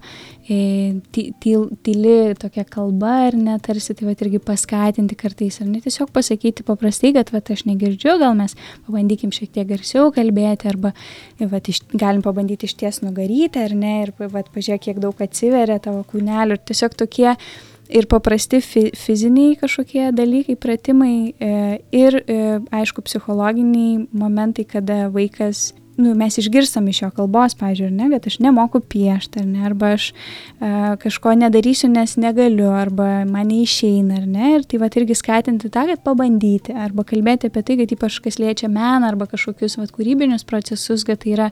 e, 0.51 0.57
tyli 1.15 2.17
tokia 2.41 2.65
kalba 2.67 3.13
ar 3.29 3.37
net 3.39 3.63
tarsi 3.69 3.95
tai 3.95 4.09
va 4.09 4.17
irgi 4.17 4.41
paskatinti 4.43 5.15
kartais, 5.21 5.61
ar 5.63 5.71
ne 5.71 5.79
tiesiog 5.85 6.11
pasakyti 6.17 6.67
paprastai, 6.67 7.13
kad 7.15 7.31
va 7.31 7.39
aš 7.39 7.63
negirdžiu, 7.69 8.17
gal 8.25 8.35
mes 8.41 8.57
pabandykim 8.89 9.31
šiek 9.31 9.53
tiek 9.55 9.69
garsiau 9.71 10.11
kalbėti, 10.17 10.67
arba 10.73 10.91
va, 11.39 11.61
iš, 11.63 11.85
galim 11.95 12.27
pabandyti 12.27 12.67
iš 12.67 12.75
ties 12.83 12.99
nugaryti, 13.07 13.63
ar 13.63 13.79
ne, 13.79 13.95
ir 14.09 14.13
va, 14.19 14.43
pažiūrėk, 14.43 14.89
kiek 14.89 15.01
daug 15.07 15.23
atsiveria 15.23 15.79
tavo 15.79 16.03
kūnelių, 16.11 16.59
ir 16.59 16.67
tiesiog 16.73 16.99
tokie 16.99 17.37
ir 17.89 18.07
paprasti 18.11 18.61
fi 18.65 18.89
fiziniai 18.97 19.57
kažkokie 19.61 20.11
dalykai, 20.17 20.57
pratimai 20.57 21.17
e, 21.39 21.53
ir, 21.93 22.19
e, 22.25 22.39
aišku, 22.73 23.05
psichologiniai 23.05 24.07
momentai, 24.13 24.65
kada 24.65 25.09
vaikas 25.13 25.73
nu, 25.97 26.15
mes 26.19 26.39
išgirstam 26.39 26.89
iš 26.91 27.03
jo 27.03 27.09
kalbos, 27.15 27.55
pažiūrėjau, 27.59 27.95
ne, 27.95 28.09
kad 28.15 28.27
aš 28.31 28.39
nemoku 28.43 28.81
piešti, 28.81 29.43
ar 29.43 29.47
ne, 29.47 29.63
arba 29.69 29.93
aš 29.95 30.09
a, 30.11 30.95
kažko 31.01 31.35
nedarysiu, 31.39 31.91
nes 31.93 32.17
negaliu, 32.21 32.69
arba 32.75 33.23
man 33.29 33.49
neišeina, 33.53 34.21
ar 34.23 34.27
ne, 34.27 34.51
ir 34.59 34.67
tai 34.69 34.81
va 34.83 34.91
irgi 34.91 35.17
skatinti 35.19 35.71
tą, 35.75 35.87
kad 35.91 36.03
pabandyti, 36.07 36.75
arba 36.75 37.07
kalbėti 37.07 37.51
apie 37.51 37.65
tai, 37.67 37.79
kad 37.83 37.95
ypač 37.97 38.19
kas 38.25 38.41
liečia 38.43 38.71
meną, 38.73 39.13
arba 39.13 39.29
kažkokius 39.31 39.79
va 39.81 39.89
kūrybinius 39.95 40.47
procesus, 40.49 41.07
kad 41.07 41.23
tai 41.23 41.35
yra, 41.37 41.51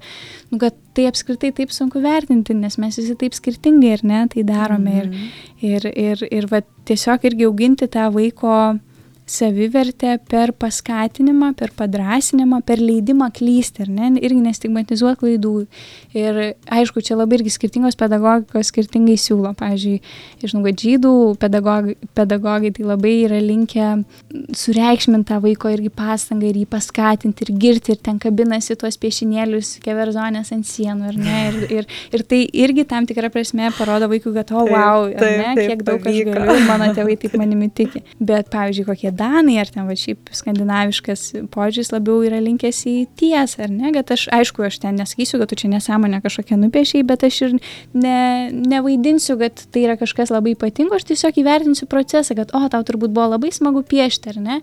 nu, 0.50 0.58
kad 0.62 0.78
tai 0.96 1.06
apskritai 1.10 1.52
taip 1.56 1.74
sunku 1.74 2.02
vertinti, 2.02 2.56
nes 2.58 2.78
mes 2.82 2.98
visi 2.98 3.18
taip 3.18 3.38
skirtingai, 3.38 3.96
ar 3.98 4.06
ne, 4.06 4.24
tai 4.32 4.46
darome, 4.48 4.96
mm 5.04 5.10
-hmm. 5.10 5.28
ir, 5.60 5.86
ir, 5.86 6.22
ir, 6.22 6.28
ir 6.30 6.50
va 6.50 6.62
tiesiog 6.84 7.30
irgi 7.30 7.46
auginti 7.46 7.86
tą 7.86 8.10
vaiko 8.12 8.78
savivertę 9.32 10.16
per 10.28 10.52
paskatinimą, 10.52 11.52
per 11.58 11.72
padrasinimą, 11.76 12.60
per 12.66 12.82
leidimą 12.82 13.30
klysti, 13.34 13.86
ar 13.86 13.92
ne, 13.92 14.10
irgi 14.20 14.40
nestigmatizuoti 14.44 15.20
klaidų. 15.22 15.54
Ir 16.18 16.40
aišku, 16.72 17.02
čia 17.04 17.16
labai 17.16 17.38
irgi 17.40 17.54
skirtingos 17.54 17.96
pedagogikos 18.00 18.72
skirtingai 18.72 19.16
siūlo. 19.20 19.54
Pavyzdžiui, 19.58 20.00
žinau, 20.42 20.64
kad 20.66 20.84
žydų 20.84 21.12
pedagogai, 21.40 21.96
pedagogai 22.16 22.72
tai 22.76 22.86
labai 22.88 23.14
yra 23.26 23.40
linkę 23.42 23.88
sureikšminti 24.58 25.30
tą 25.30 25.40
vaiko 25.44 25.70
irgi 25.72 25.92
pastangą 25.94 26.50
ir 26.50 26.60
jį 26.62 26.66
paskatinti 26.72 27.46
ir 27.46 27.54
girti 27.62 27.94
ir 27.94 28.00
ten 28.04 28.18
kabinasi 28.22 28.76
tuos 28.80 28.98
piešinėlius, 29.00 29.76
keverzonės 29.84 30.52
ant 30.54 30.68
sienų, 30.68 31.08
ar 31.12 31.20
ne. 31.20 31.38
Ir, 31.48 31.58
ir, 31.78 31.88
ir 32.12 32.26
tai 32.28 32.42
irgi 32.64 32.84
tam 32.88 33.08
tikrą 33.08 33.32
prasme 33.32 33.70
parodo 33.78 34.10
vaikui, 34.12 34.34
kad, 34.36 34.52
o, 34.52 34.66
wow, 34.68 35.08
ar 35.08 35.32
ne, 35.40 35.54
kiek 35.58 35.84
daug 35.86 36.04
aš 36.08 36.20
galiu, 36.28 36.58
mano 36.68 36.90
tėvai 36.96 37.16
taip 37.22 37.38
manimi 37.40 37.70
tiki. 37.72 38.04
Bet, 38.20 38.50
pavyzdžiui, 38.52 38.88
kokie 38.90 39.12
danai 39.22 39.56
ar 39.62 39.70
ten 39.70 39.86
va 39.88 39.96
šiaip 39.98 40.32
skandinaviškas 40.34 41.24
požiūris 41.54 41.92
labiau 41.94 42.22
yra 42.26 42.40
linkęs 42.42 42.82
į 42.90 42.96
tiesą, 43.18 43.66
ar 43.66 43.72
ne, 43.72 43.92
kad 43.94 44.10
aš, 44.14 44.26
aišku, 44.34 44.66
aš 44.66 44.80
ten 44.82 44.98
nesakysiu, 45.00 45.40
kad 45.40 45.52
tu 45.52 45.58
čia 45.62 45.70
nesąmonę 45.72 46.22
kažkokią 46.24 46.58
nupiešiai, 46.60 47.04
bet 47.06 47.24
aš 47.26 47.40
ir 47.46 47.56
ne, 47.94 48.50
nevaidinsiu, 48.52 49.36
kad 49.40 49.64
tai 49.72 49.86
yra 49.86 49.96
kažkas 50.00 50.32
labai 50.34 50.54
ypatingo, 50.56 50.98
aš 50.98 51.06
tiesiog 51.12 51.40
įvertinsiu 51.42 51.88
procesą, 51.90 52.36
kad, 52.38 52.54
o, 52.56 52.62
tau 52.72 52.84
turbūt 52.86 53.14
buvo 53.14 53.30
labai 53.34 53.52
smagu 53.54 53.84
piešti, 53.86 54.32
ar 54.34 54.40
ne, 54.42 54.60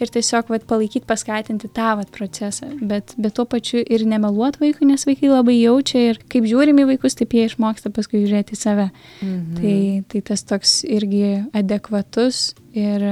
ir 0.00 0.12
tiesiog 0.12 0.52
va, 0.52 0.60
palaikyti, 0.72 1.06
paskatinti 1.08 1.70
tą 1.72 1.94
va, 2.00 2.06
procesą, 2.12 2.70
bet, 2.80 3.14
bet 3.16 3.36
tuo 3.38 3.46
pačiu 3.48 3.82
ir 3.82 4.06
nemeluot 4.08 4.60
vaikui, 4.62 4.88
nes 4.90 5.06
vaikai 5.08 5.32
labai 5.32 5.58
jaučia 5.60 6.08
ir 6.12 6.20
kaip 6.32 6.48
žiūrime 6.48 6.84
į 6.84 6.92
vaikus, 6.94 7.16
taip 7.18 7.34
jie 7.36 7.46
išmoksta 7.48 7.92
paskui 7.94 8.24
žiūrėti 8.26 8.56
į 8.56 8.60
save. 8.60 8.90
Mhm. 9.22 9.54
Tai, 9.58 9.78
tai 10.12 10.24
tas 10.32 10.44
toks 10.48 10.82
irgi 10.88 11.42
adekvatus 11.56 12.52
ir 12.76 13.06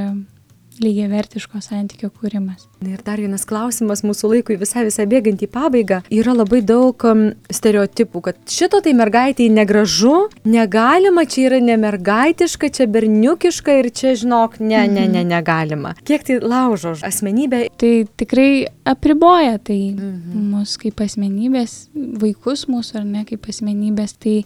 lygiavertiško 0.80 1.60
santykio 1.64 2.10
kūrimas. 2.10 2.66
Ir 2.86 3.02
dar 3.04 3.20
vienas 3.20 3.44
klausimas 3.48 4.02
mūsų 4.06 4.32
laikui 4.34 4.56
visai 4.60 4.86
visai 4.86 5.06
bėgant 5.10 5.42
į 5.44 5.48
pabaigą. 5.52 6.00
Yra 6.14 6.34
labai 6.36 6.62
daug 6.66 7.04
um, 7.08 7.26
stereotipų, 7.52 8.22
kad 8.24 8.40
šito 8.50 8.80
tai 8.84 8.94
mergaitė 8.96 9.50
negražu, 9.52 10.30
negalima, 10.48 11.26
čia 11.28 11.46
yra 11.50 11.60
nemergaitiška, 11.64 12.72
čia 12.76 12.88
berniukiška 12.90 13.76
ir 13.82 13.90
čia, 13.94 14.14
žinok, 14.20 14.58
ne, 14.62 14.82
ne, 14.88 15.06
ne, 15.06 15.22
mhm. 15.22 15.30
negalima. 15.34 15.94
Kiek 16.04 16.26
tai 16.26 16.40
laužo 16.40 16.96
asmenybę? 17.06 17.66
Tai 17.80 17.94
tikrai 18.20 18.50
apriboja 18.88 19.58
tai 19.62 19.78
mhm. 19.92 20.46
mus 20.54 20.76
kaip 20.80 21.02
asmenybės, 21.04 21.90
vaikus 21.94 22.66
mūsų 22.70 23.02
ar 23.02 23.08
ne 23.08 23.26
kaip 23.28 23.48
asmenybės. 23.52 24.16
Tai 24.20 24.40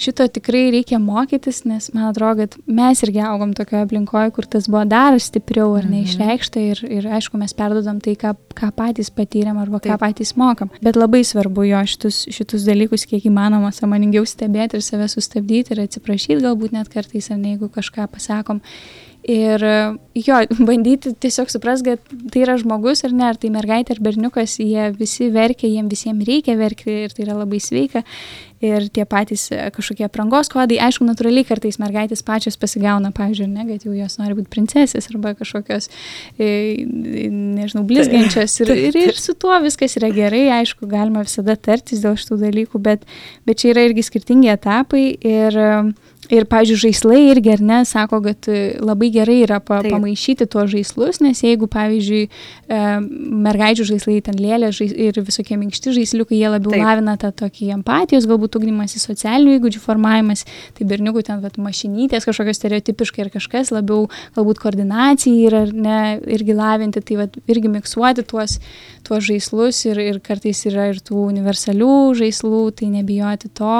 šito 0.00 0.26
tikrai 0.28 0.68
reikia 0.74 0.98
mokytis, 1.02 1.62
nes 1.68 1.90
man 1.94 2.08
atrodo, 2.10 2.44
kad 2.44 2.56
mes 2.66 3.02
irgi 3.06 3.22
augom 3.24 3.54
tokioje 3.56 3.86
aplinkoje, 3.86 4.32
kur 4.36 4.48
tas 4.50 4.68
buvo 4.70 4.84
dar 4.88 5.16
stipriau 5.22 5.76
ar 5.78 5.86
neišreikšta 5.90 6.64
ir, 6.72 6.82
ir 6.98 7.08
aišku, 7.18 7.38
mes 7.40 7.54
perdodam 7.56 8.00
tai, 8.04 8.16
ką, 8.20 8.34
ką 8.58 8.70
patys 8.76 9.12
patyrėm 9.14 9.60
arba 9.62 9.80
Taip. 9.80 9.94
ką 9.94 10.00
patys 10.06 10.34
mokam. 10.40 10.72
Bet 10.84 10.98
labai 10.98 11.24
svarbu 11.26 11.66
jo 11.68 11.84
šitus, 11.94 12.24
šitus 12.34 12.66
dalykus 12.68 13.06
kiek 13.10 13.26
įmanoma 13.30 13.72
samoningiau 13.74 14.26
stebėti 14.28 14.78
ir 14.78 14.86
save 14.86 15.08
sustabdyti 15.12 15.74
ir 15.74 15.84
atsiprašyti 15.86 16.42
galbūt 16.44 16.76
net 16.76 16.92
kartais, 16.92 17.30
ar 17.30 17.40
ne, 17.40 17.54
jeigu 17.54 17.70
kažką 17.72 18.08
pasakom. 18.12 18.62
Ir 19.24 19.62
jo, 20.12 20.38
bandyti 20.68 21.14
tiesiog 21.16 21.48
supras, 21.48 21.80
kad 21.84 22.02
tai 22.32 22.42
yra 22.44 22.58
žmogus 22.60 23.06
ar 23.06 23.14
ne, 23.16 23.24
ar 23.30 23.38
tai 23.40 23.48
mergaitė 23.54 23.96
ar 23.96 24.02
berniukas, 24.04 24.58
jie 24.60 24.90
visi 24.98 25.30
verkia, 25.32 25.70
jiems 25.70 25.88
visiems 25.94 26.26
reikia 26.28 26.58
verkti 26.60 27.04
ir 27.06 27.14
tai 27.14 27.24
yra 27.24 27.38
labai 27.38 27.62
sveika. 27.62 28.04
Ir 28.64 28.86
tie 28.92 29.04
patys 29.08 29.46
e, 29.52 29.58
kažkokie 29.74 30.06
aprangos 30.06 30.48
kodai, 30.52 30.78
aišku, 30.86 31.04
natūraliai 31.08 31.44
kartais 31.48 31.76
mergaitės 31.80 32.22
pačios 32.24 32.56
pasigauna, 32.60 33.10
pavyzdžiui, 33.16 33.48
ne, 33.50 33.64
kad 33.68 33.84
jau 33.84 33.96
jos 33.96 34.16
nori 34.20 34.36
būti 34.38 34.52
princesės 34.52 35.10
arba 35.10 35.34
kažkokios, 35.36 35.90
e, 36.38 36.48
nežinau, 36.84 37.84
blizgančios. 37.88 38.56
Ir, 38.64 38.72
ir, 38.88 39.02
ir 39.10 39.20
su 39.20 39.36
tuo 39.36 39.56
viskas 39.64 39.98
yra 40.00 40.12
gerai, 40.14 40.46
aišku, 40.60 40.88
galima 40.88 41.24
visada 41.26 41.56
tartis 41.56 42.04
dėl 42.04 42.16
šitų 42.20 42.40
dalykų, 42.46 42.80
bet, 42.86 43.04
bet 43.48 43.60
čia 43.60 43.74
yra 43.74 43.88
irgi 43.88 44.06
skirtingi 44.06 44.52
etapai. 44.54 45.06
Ir, 45.20 45.60
Ir, 46.32 46.46
pavyzdžiui, 46.48 46.78
žaislai 46.86 47.20
irgi, 47.28 47.50
ar 47.52 47.62
ne, 47.64 47.78
sako, 47.88 48.20
kad 48.24 48.48
e, 48.48 48.76
labai 48.80 49.10
gerai 49.12 49.42
yra 49.44 49.58
pa, 49.60 49.82
Taip. 49.84 49.92
pamaišyti 49.92 50.46
tuos 50.50 50.70
žaislus, 50.72 51.20
nes 51.20 51.42
jeigu, 51.44 51.68
pavyzdžiui, 51.70 52.22
e, 52.24 52.78
mergaičių 53.44 53.86
žaislai 53.90 54.16
ten 54.24 54.38
lėlė 54.40 54.70
žais, 54.72 54.94
ir 54.94 55.20
visokie 55.26 55.58
minkšti 55.60 55.92
žaisliukai, 55.98 56.38
jie 56.38 56.48
labiau 56.48 56.72
Taip. 56.72 56.84
lavina 56.86 57.16
tą 57.20 57.32
tokį 57.44 57.68
empatijos, 57.76 58.28
galbūt 58.30 58.56
ugdymas 58.60 58.96
į 58.96 59.02
socialinių 59.04 59.58
įgūdžių 59.58 59.84
formavimas, 59.84 60.46
tai 60.78 60.88
berniukų 60.88 61.26
ten, 61.28 61.44
vat, 61.44 61.60
mašinytės 61.60 62.24
kažkokios 62.28 62.60
stereotipiškai 62.62 63.26
ir 63.26 63.32
kažkas 63.36 63.74
labiau, 63.74 64.08
galbūt 64.38 64.64
koordinacijai 64.64 65.44
ir, 65.44 65.60
ar 65.60 65.76
ne, 65.76 66.00
irgi 66.38 66.56
lavinti, 66.56 67.04
tai 67.04 67.20
vat, 67.20 67.36
irgi 67.50 67.72
miksuoti 67.76 68.24
tuos, 68.24 68.58
tuos 69.04 69.28
žaislus 69.28 69.84
ir, 69.90 70.00
ir 70.00 70.20
kartais 70.24 70.64
yra 70.70 70.88
ir 70.94 71.04
tų 71.04 71.28
universalių 71.28 71.96
žaislų, 72.24 72.66
tai 72.80 72.92
nebijoti 72.96 73.52
to. 73.52 73.78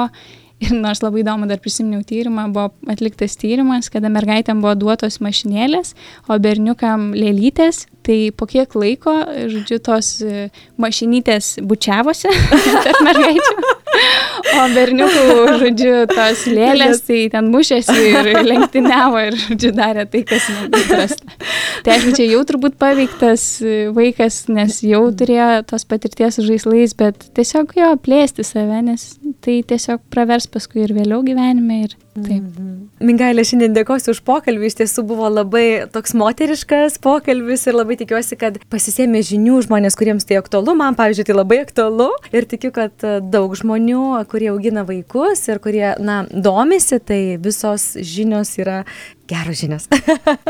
Ir 0.63 0.71
nors 0.71 1.01
labai 1.03 1.19
įdomu, 1.19 1.49
dar 1.49 1.59
prisiminiau 1.59 2.05
tyrimą, 2.07 2.45
buvo 2.55 2.69
atliktas 2.91 3.35
tyrimas, 3.35 3.89
kada 3.91 4.07
mergaitėm 4.13 4.61
buvo 4.63 4.71
duotos 4.79 5.19
mašinėlės, 5.23 5.91
o 6.31 6.37
berniukam 6.39 7.09
lėlytės, 7.11 7.85
tai 8.07 8.31
po 8.31 8.47
kiek 8.47 8.71
laiko, 8.79 9.17
žodžiu, 9.51 9.81
tos 9.83 10.13
e, 10.23 10.47
mašinytės 10.79 11.57
bučiavosi 11.59 12.31
tarp 12.85 13.01
mergaičių, 13.03 13.74
o 13.95 14.65
berniukų, 14.75 15.23
žodžiu, 15.61 15.93
tos 16.11 16.45
lėlės, 16.51 17.03
tai 17.07 17.19
ten 17.33 17.49
mušėsi 17.53 17.95
ir 18.11 18.31
lenktyniavo 18.45 19.23
ir, 19.29 19.39
žodžiu, 19.47 19.71
darė 19.77 20.05
tai, 20.11 20.23
kas 20.27 20.47
neįprasta. 20.53 21.37
Tai 21.85 21.95
aišku, 21.95 22.15
čia 22.17 22.29
jau 22.29 22.41
turbūt 22.47 22.79
paveiktas 22.81 23.47
vaikas, 23.95 24.45
nes 24.51 24.79
jau 24.85 25.03
turėjo 25.17 25.49
tos 25.69 25.87
patirties 25.89 26.39
su 26.39 26.47
žaislais, 26.47 26.95
bet 26.97 27.27
tiesiog 27.37 27.75
jo 27.79 27.91
plėsti 28.05 28.45
save, 28.47 28.81
nes 28.85 29.11
tai 29.45 29.61
tiesiog 29.67 30.03
pravers 30.13 30.49
paskui 30.51 30.85
ir 30.85 30.95
vėliau 30.97 31.23
gyvenime. 31.25 31.85
Ir 31.85 31.97
taip. 32.15 32.43
-hmm. 32.43 32.75
Mingailė, 33.03 33.43
šiandien 33.43 33.73
dėkosiu 33.75 34.13
už 34.15 34.21
pokalbį, 34.23 34.69
iš 34.69 34.77
tiesų 34.79 35.03
buvo 35.03 35.27
labai 35.29 35.83
toks 35.91 36.13
moteriškas 36.15 36.97
pokalbis 37.03 37.67
ir 37.67 37.75
labai 37.75 37.97
tikiuosi, 37.99 38.37
kad 38.39 38.59
pasisėmė 38.71 39.19
žinių 39.19 39.61
žmonės, 39.67 39.97
kuriems 39.99 40.23
tai 40.25 40.37
aktualu, 40.39 40.75
man 40.79 40.95
pavyzdžiui, 40.95 41.25
tai 41.27 41.35
labai 41.35 41.59
aktualu 41.65 42.09
ir 42.31 42.47
tikiu, 42.47 42.71
kad 42.71 42.93
daug 43.35 43.55
žmonių, 43.59 44.23
kurie 44.31 44.49
augina 44.53 44.85
vaikus 44.87 45.43
ir 45.51 45.59
kurie, 45.59 45.95
na, 45.99 46.23
domisi, 46.31 46.99
tai 46.99 47.37
visos 47.37 47.97
žinios 47.99 48.55
yra 48.57 48.85
Geros 49.25 49.57
žinios. 49.57 49.87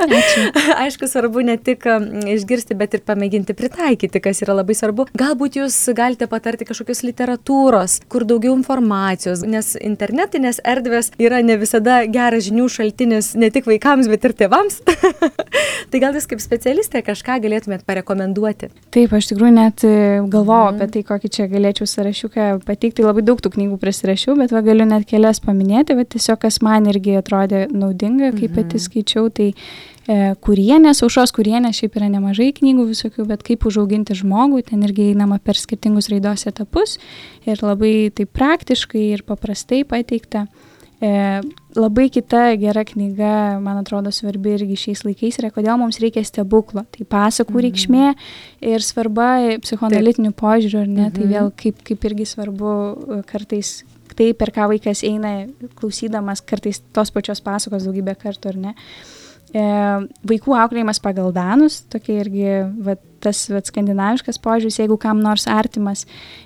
Aišku, 0.84 1.08
svarbu 1.08 1.40
ne 1.48 1.56
tik 1.58 1.86
išgirsti, 2.28 2.76
bet 2.76 2.98
ir 2.98 3.04
pamėginti 3.08 3.56
pritaikyti, 3.56 4.20
kas 4.20 4.42
yra 4.44 4.58
labai 4.58 4.76
svarbu. 4.76 5.06
Galbūt 5.16 5.56
jūs 5.62 5.78
galite 5.96 6.28
patarti 6.28 6.68
kažkokios 6.68 7.06
literatūros, 7.08 8.02
kur 8.12 8.26
daugiau 8.28 8.52
informacijos, 8.58 9.46
nes 9.48 9.78
internetinės 9.80 10.60
erdvės 10.68 11.14
yra 11.16 11.40
ne 11.46 11.56
visada 11.62 12.02
geras 12.12 12.50
žinių 12.50 12.68
šaltinis 12.74 13.32
ne 13.40 13.48
tik 13.54 13.70
vaikams, 13.70 14.10
bet 14.12 14.28
ir 14.28 14.36
tėvams. 14.44 14.82
tai 15.94 16.04
gal 16.04 16.20
jūs 16.20 16.28
kaip 16.34 16.44
specialistė 16.44 17.00
kažką 17.08 17.40
galėtumėt 17.48 17.88
parekomenduoti? 17.88 18.74
Taip, 18.92 19.16
aš 19.16 19.32
tikrųjų 19.32 19.54
net 19.56 19.88
e, 19.88 19.94
galvojau 20.20 20.74
mm. 20.74 20.82
apie 20.84 20.90
tai, 20.98 21.06
kokį 21.14 21.34
čia 21.38 21.48
galėčiau 21.52 21.88
sąrašiuką 21.94 22.50
pateikti. 22.68 23.08
Labai 23.08 23.24
daug 23.24 23.40
tų 23.40 23.56
knygų 23.56 23.80
prisirašiau, 23.80 24.36
bet 24.42 24.52
va, 24.52 24.66
galiu 24.68 24.90
net 24.90 25.08
kelias 25.08 25.40
paminėti, 25.40 25.96
bet 25.96 26.12
tiesiog 26.18 26.44
kas 26.44 26.60
man 26.66 26.92
irgi 26.92 27.16
atrodė 27.22 27.66
naudinga, 27.72 28.34
kaip 28.36 28.50
mm 28.50 28.52
-hmm 28.52 28.65
pati 28.66 28.82
skaičiau, 28.82 29.30
tai 29.30 29.52
e, 29.54 30.34
kurienės, 30.42 31.04
aušos 31.06 31.34
kurienės, 31.36 31.80
šiaip 31.80 31.98
yra 32.00 32.10
nemažai 32.12 32.52
knygų 32.58 32.90
visokių, 32.92 33.28
bet 33.30 33.46
kaip 33.46 33.66
užauginti 33.70 34.18
žmogų, 34.18 34.66
ten 34.70 34.84
irgi 34.88 35.12
einama 35.14 35.40
per 35.40 35.60
skirtingus 35.60 36.10
raidos 36.14 36.48
etapus 36.50 36.98
ir 37.46 37.62
labai 37.64 38.12
taip 38.16 38.34
praktiškai 38.36 39.12
ir 39.14 39.26
paprastai 39.28 39.84
pateikta. 39.88 40.48
E, 41.04 41.42
labai 41.76 42.08
kita 42.10 42.56
gera 42.56 42.86
knyga, 42.88 43.60
man 43.60 43.82
atrodo, 43.82 44.14
svarbi 44.16 44.54
irgi 44.56 44.78
šiais 44.80 45.04
laikais 45.04 45.42
yra, 45.42 45.52
kodėl 45.54 45.76
mums 45.82 46.00
reikia 46.00 46.24
stebuklo. 46.24 46.86
Tai 46.96 47.08
pasakų 47.12 47.58
mhm. 47.58 47.66
reikšmė 47.68 48.06
ir 48.72 48.86
svarba 48.86 49.58
psichoanalitinių 49.66 50.32
požiūrių, 50.40 50.86
ar 50.86 50.88
ne, 50.88 51.10
tai 51.10 51.10
mhm. 51.10 51.20
tai 51.20 51.34
vėl 51.34 51.52
kaip, 51.60 51.84
kaip 51.86 52.08
irgi 52.10 52.30
svarbu 52.32 52.72
e, 52.72 53.20
kartais 53.28 53.82
tai, 54.18 54.32
per 54.38 54.54
ką 54.56 54.70
vaikas 54.74 55.04
eina, 55.08 55.36
klausydamas 55.80 56.44
kartais 56.46 56.82
tos 56.96 57.14
pačios 57.14 57.44
pasakos 57.46 57.88
daugybę 57.88 58.16
kartų, 58.20 58.54
ar 58.54 58.62
ne. 58.68 58.76
E, 59.56 59.64
vaikų 60.28 60.56
auklėjimas 60.58 61.00
pagal 61.04 61.30
danus, 61.36 61.80
tokia 61.92 62.18
irgi 62.24 62.48
va, 62.84 62.98
tas 63.24 63.46
vat, 63.54 63.70
skandinaviškas 63.70 64.40
požiūris, 64.44 64.80
jeigu 64.82 64.98
kam 65.02 65.22
nors 65.24 65.46
artimas. 65.52 66.04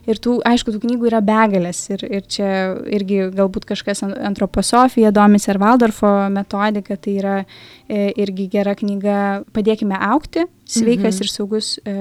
Ir 0.09 0.19
tų, 0.21 0.37
aišku, 0.45 0.75
tų 0.75 0.83
knygų 0.83 1.09
yra 1.09 1.23
begalės. 1.25 1.81
Ir, 1.95 2.05
ir 2.05 2.27
čia 2.29 2.51
irgi 2.91 3.23
galbūt 3.35 3.65
kažkas 3.71 4.03
antroposofija 4.05 5.13
domisi 5.15 5.49
ar 5.53 5.61
Valdorfo 5.63 6.11
metodika, 6.33 6.99
tai 6.99 7.17
yra 7.23 7.35
e, 7.41 8.11
irgi 8.19 8.49
gera 8.53 8.75
knyga 8.77 9.19
Padėkime 9.55 9.97
aukti, 10.11 10.45
sveikas 10.69 11.17
mhm. 11.17 11.25
ir 11.25 11.31
saugus 11.33 11.71
e, 11.81 11.95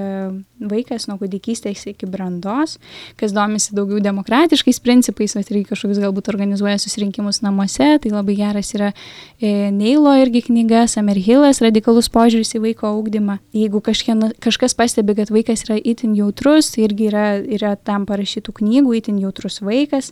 vaikas 0.71 1.09
nuo 1.09 1.17
kūdikystės 1.19 1.87
iki 1.91 2.07
brandos, 2.09 2.77
kas 3.19 3.33
domisi 3.35 3.75
daugiau 3.75 3.99
demokratiškais 4.03 4.81
principais, 4.85 5.35
bet 5.35 5.51
irgi 5.51 5.71
kažkokius 5.73 6.01
galbūt 6.05 6.31
organizuoja 6.31 6.77
susirinkimus 6.81 7.41
namuose, 7.45 7.89
tai 8.03 8.13
labai 8.13 8.37
geras 8.39 8.71
yra 8.77 8.93
e, 9.41 9.71
Neilo 9.73 10.13
irgi 10.21 10.45
knyga, 10.47 10.85
Samerhilas, 10.91 11.63
radikalus 11.65 12.11
požiūris 12.13 12.55
į 12.55 12.63
vaiko 12.69 12.89
augdymą. 12.93 13.39
Jeigu 13.55 13.81
kažkien, 13.83 14.29
kažkas 14.39 14.59
kažkas 14.59 14.75
pastebi, 14.75 15.15
kad 15.15 15.29
vaikas 15.29 15.63
yra 15.65 15.79
itin 15.79 16.15
jautrus, 16.15 16.73
tai 16.73 16.83
irgi 16.83 17.09
yra, 17.09 17.39
yra 17.39 17.75
tam 17.75 18.05
parašytų 18.05 18.53
knygų, 18.59 18.97
itin 18.99 19.19
jautrus 19.19 19.61
vaikas. 19.61 20.11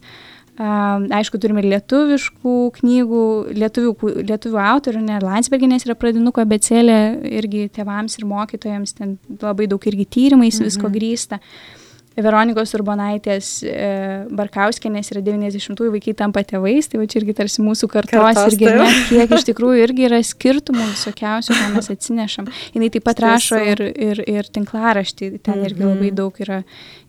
Aišku, 0.57 1.37
turime 1.37 1.61
ir 1.61 1.69
lietuviškų 1.75 2.53
knygų, 2.79 3.23
lietuvių, 3.61 4.13
lietuvių 4.25 4.61
autorių, 4.63 5.03
ne 5.05 5.19
Landsberginės 5.21 5.85
yra 5.85 5.93
pradinuko 5.99 6.41
abecelė, 6.41 6.99
irgi 7.29 7.67
tėvams 7.75 8.17
ir 8.17 8.25
mokytojams, 8.25 8.95
ten 8.97 9.17
labai 9.37 9.67
daug 9.69 9.83
irgi 9.85 10.07
tyrimais 10.17 10.57
mhm. 10.57 10.71
visko 10.71 10.89
grįsta. 10.93 11.41
Veronikos 12.17 12.71
Urbonaitės 12.73 13.47
e, 13.61 13.89
Barkauskenės 14.33 15.11
yra 15.13 15.21
90-ųjų 15.21 15.91
vaikai 15.93 16.15
tampa 16.17 16.41
tėvais, 16.41 16.89
tai 16.89 16.97
va 16.97 17.05
čia 17.05 17.19
irgi 17.21 17.35
tarsi 17.37 17.61
mūsų 17.61 17.89
kartos, 17.93 18.17
kartos 18.17 18.55
irgi 18.55 18.71
ne, 18.73 18.87
kiek 19.11 19.35
iš 19.37 19.45
tikrųjų 19.51 19.83
irgi 19.83 20.07
yra 20.09 20.17
skirtumų 20.25 20.87
visokiausių, 20.95 21.53
ką 21.53 21.69
mes 21.75 21.91
atsinešam. 21.93 22.49
Jis 22.73 22.95
taip 22.95 23.05
pat 23.05 23.21
rašo 23.21 23.61
ir, 23.61 23.83
ir, 23.93 24.23
ir 24.25 24.49
tinklaraštį, 24.49 25.29
ten 25.45 25.61
irgi 25.67 25.85
labai 25.85 26.09
mhm. 26.09 26.17
daug 26.17 26.41
yra 26.41 26.63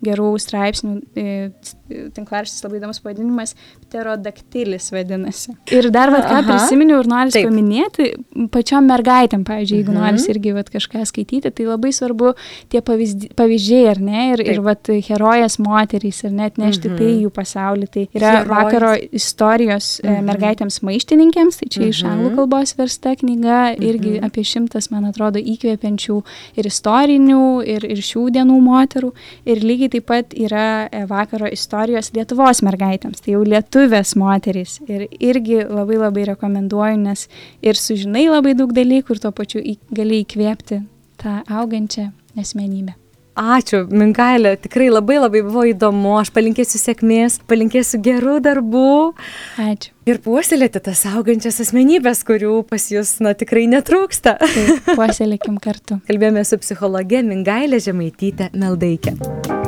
gerų 0.04 0.34
straipsnių, 0.44 0.98
e, 1.16 1.38
tinklaraštis 1.88 2.64
labai 2.64 2.80
įdomus 2.80 3.00
pavadinimas, 3.02 3.54
pterodaktilis 3.86 4.90
vadinasi. 4.92 5.54
Ir 5.74 5.90
dar 5.94 6.12
vad 6.12 6.26
ką 6.28 6.42
prisiminiau 6.46 7.00
ir 7.02 7.10
noriu 7.10 7.44
paminėti, 7.48 8.10
pačiom 8.52 8.88
mergaitėm, 8.88 9.44
pavyzdžiui, 9.48 9.80
jeigu 9.82 9.94
mhm. 9.94 10.00
nori 10.02 10.34
irgi 10.34 10.54
vat, 10.56 10.70
kažką 10.72 11.04
skaityti, 11.08 11.52
tai 11.54 11.68
labai 11.68 11.92
svarbu 11.94 12.34
tie 12.72 12.82
pavyzdžiai, 12.84 13.84
ar 13.92 14.02
ne, 14.02 14.24
ir, 14.34 14.42
Taip. 14.42 14.52
ir 14.52 14.62
vat, 14.64 14.92
herojas 15.08 15.58
moterys 15.62 16.22
ir 16.26 16.34
net 16.36 16.58
nešti 16.60 16.92
mhm. 16.92 16.98
tai 17.00 17.10
jų 17.24 17.32
pasaulį. 17.34 17.88
Tai 17.94 18.04
yra 18.18 18.32
Herojas. 18.38 18.50
vakaro 18.52 18.92
istorijos 19.20 19.90
e, 20.02 20.08
mhm. 20.10 20.28
mergaitėms 20.28 20.80
maištininkėms, 20.86 21.60
tai 21.62 21.70
čia 21.72 21.82
mhm. 21.82 21.92
iš 21.94 22.02
anglų 22.08 22.34
kalbos 22.38 22.74
versta 22.78 23.14
knyga, 23.18 23.60
irgi 23.76 24.18
mhm. 24.18 24.28
apie 24.28 24.44
šimtas, 24.48 24.90
man 24.94 25.08
atrodo, 25.08 25.40
įkvepiančių 25.40 26.18
ir 26.60 26.70
istorinių, 26.70 27.44
ir, 27.76 27.88
ir 27.88 28.04
šių 28.04 28.28
dienų 28.36 28.58
moterų. 28.64 29.12
Ir 29.48 29.62
lygiai 29.64 29.92
taip 29.96 30.08
pat 30.10 30.36
yra 30.36 30.88
e, 30.88 31.04
vakaro 31.08 31.48
istorijos 31.78 32.10
Lietuvos 32.14 32.62
mergaitėms, 32.66 33.22
tai 33.22 33.36
jau 33.36 33.44
lietuvės 33.46 34.16
moterys. 34.18 34.78
Ir 34.90 35.06
irgi 35.22 35.62
labai 35.62 35.98
labai 36.00 36.24
rekomenduoju, 36.32 36.98
nes 37.04 37.28
ir 37.62 37.78
sužinai 37.78 38.26
labai 38.28 38.56
daug 38.58 38.72
dalykų 38.74 39.14
ir 39.14 39.20
tuo 39.22 39.30
pačiu 39.30 39.62
į, 39.62 39.78
gali 39.94 40.24
įkvėpti 40.24 40.82
tą 41.22 41.42
augančią 41.46 42.10
asmenybę. 42.38 42.96
Ačiū, 43.38 43.84
Minkailė, 43.86 44.56
tikrai 44.58 44.88
labai 44.90 45.20
labai 45.20 45.44
buvo 45.46 45.62
įdomu, 45.70 46.16
aš 46.18 46.32
palinkėsiu 46.34 46.80
sėkmės, 46.82 47.36
palinkėsiu 47.46 48.00
gerų 48.02 48.40
darbų. 48.42 49.14
Ačiū. 49.62 49.94
Ir 50.10 50.18
puoselėti 50.24 50.82
tas 50.82 51.04
augančias 51.06 51.60
asmenybės, 51.62 52.24
kurių 52.26 52.64
pas 52.66 52.90
jūs, 52.90 53.20
na, 53.22 53.36
tikrai 53.38 53.68
netrūksta. 53.70 54.34
Taip, 54.42 54.90
puoselėkim 54.90 55.62
kartu. 55.62 56.02
Kalbėjome 56.10 56.42
su 56.42 56.58
psichologė 56.58 57.22
Mingailė 57.30 57.78
Žemaitytė 57.86 58.50
Meldaikė. 58.58 59.14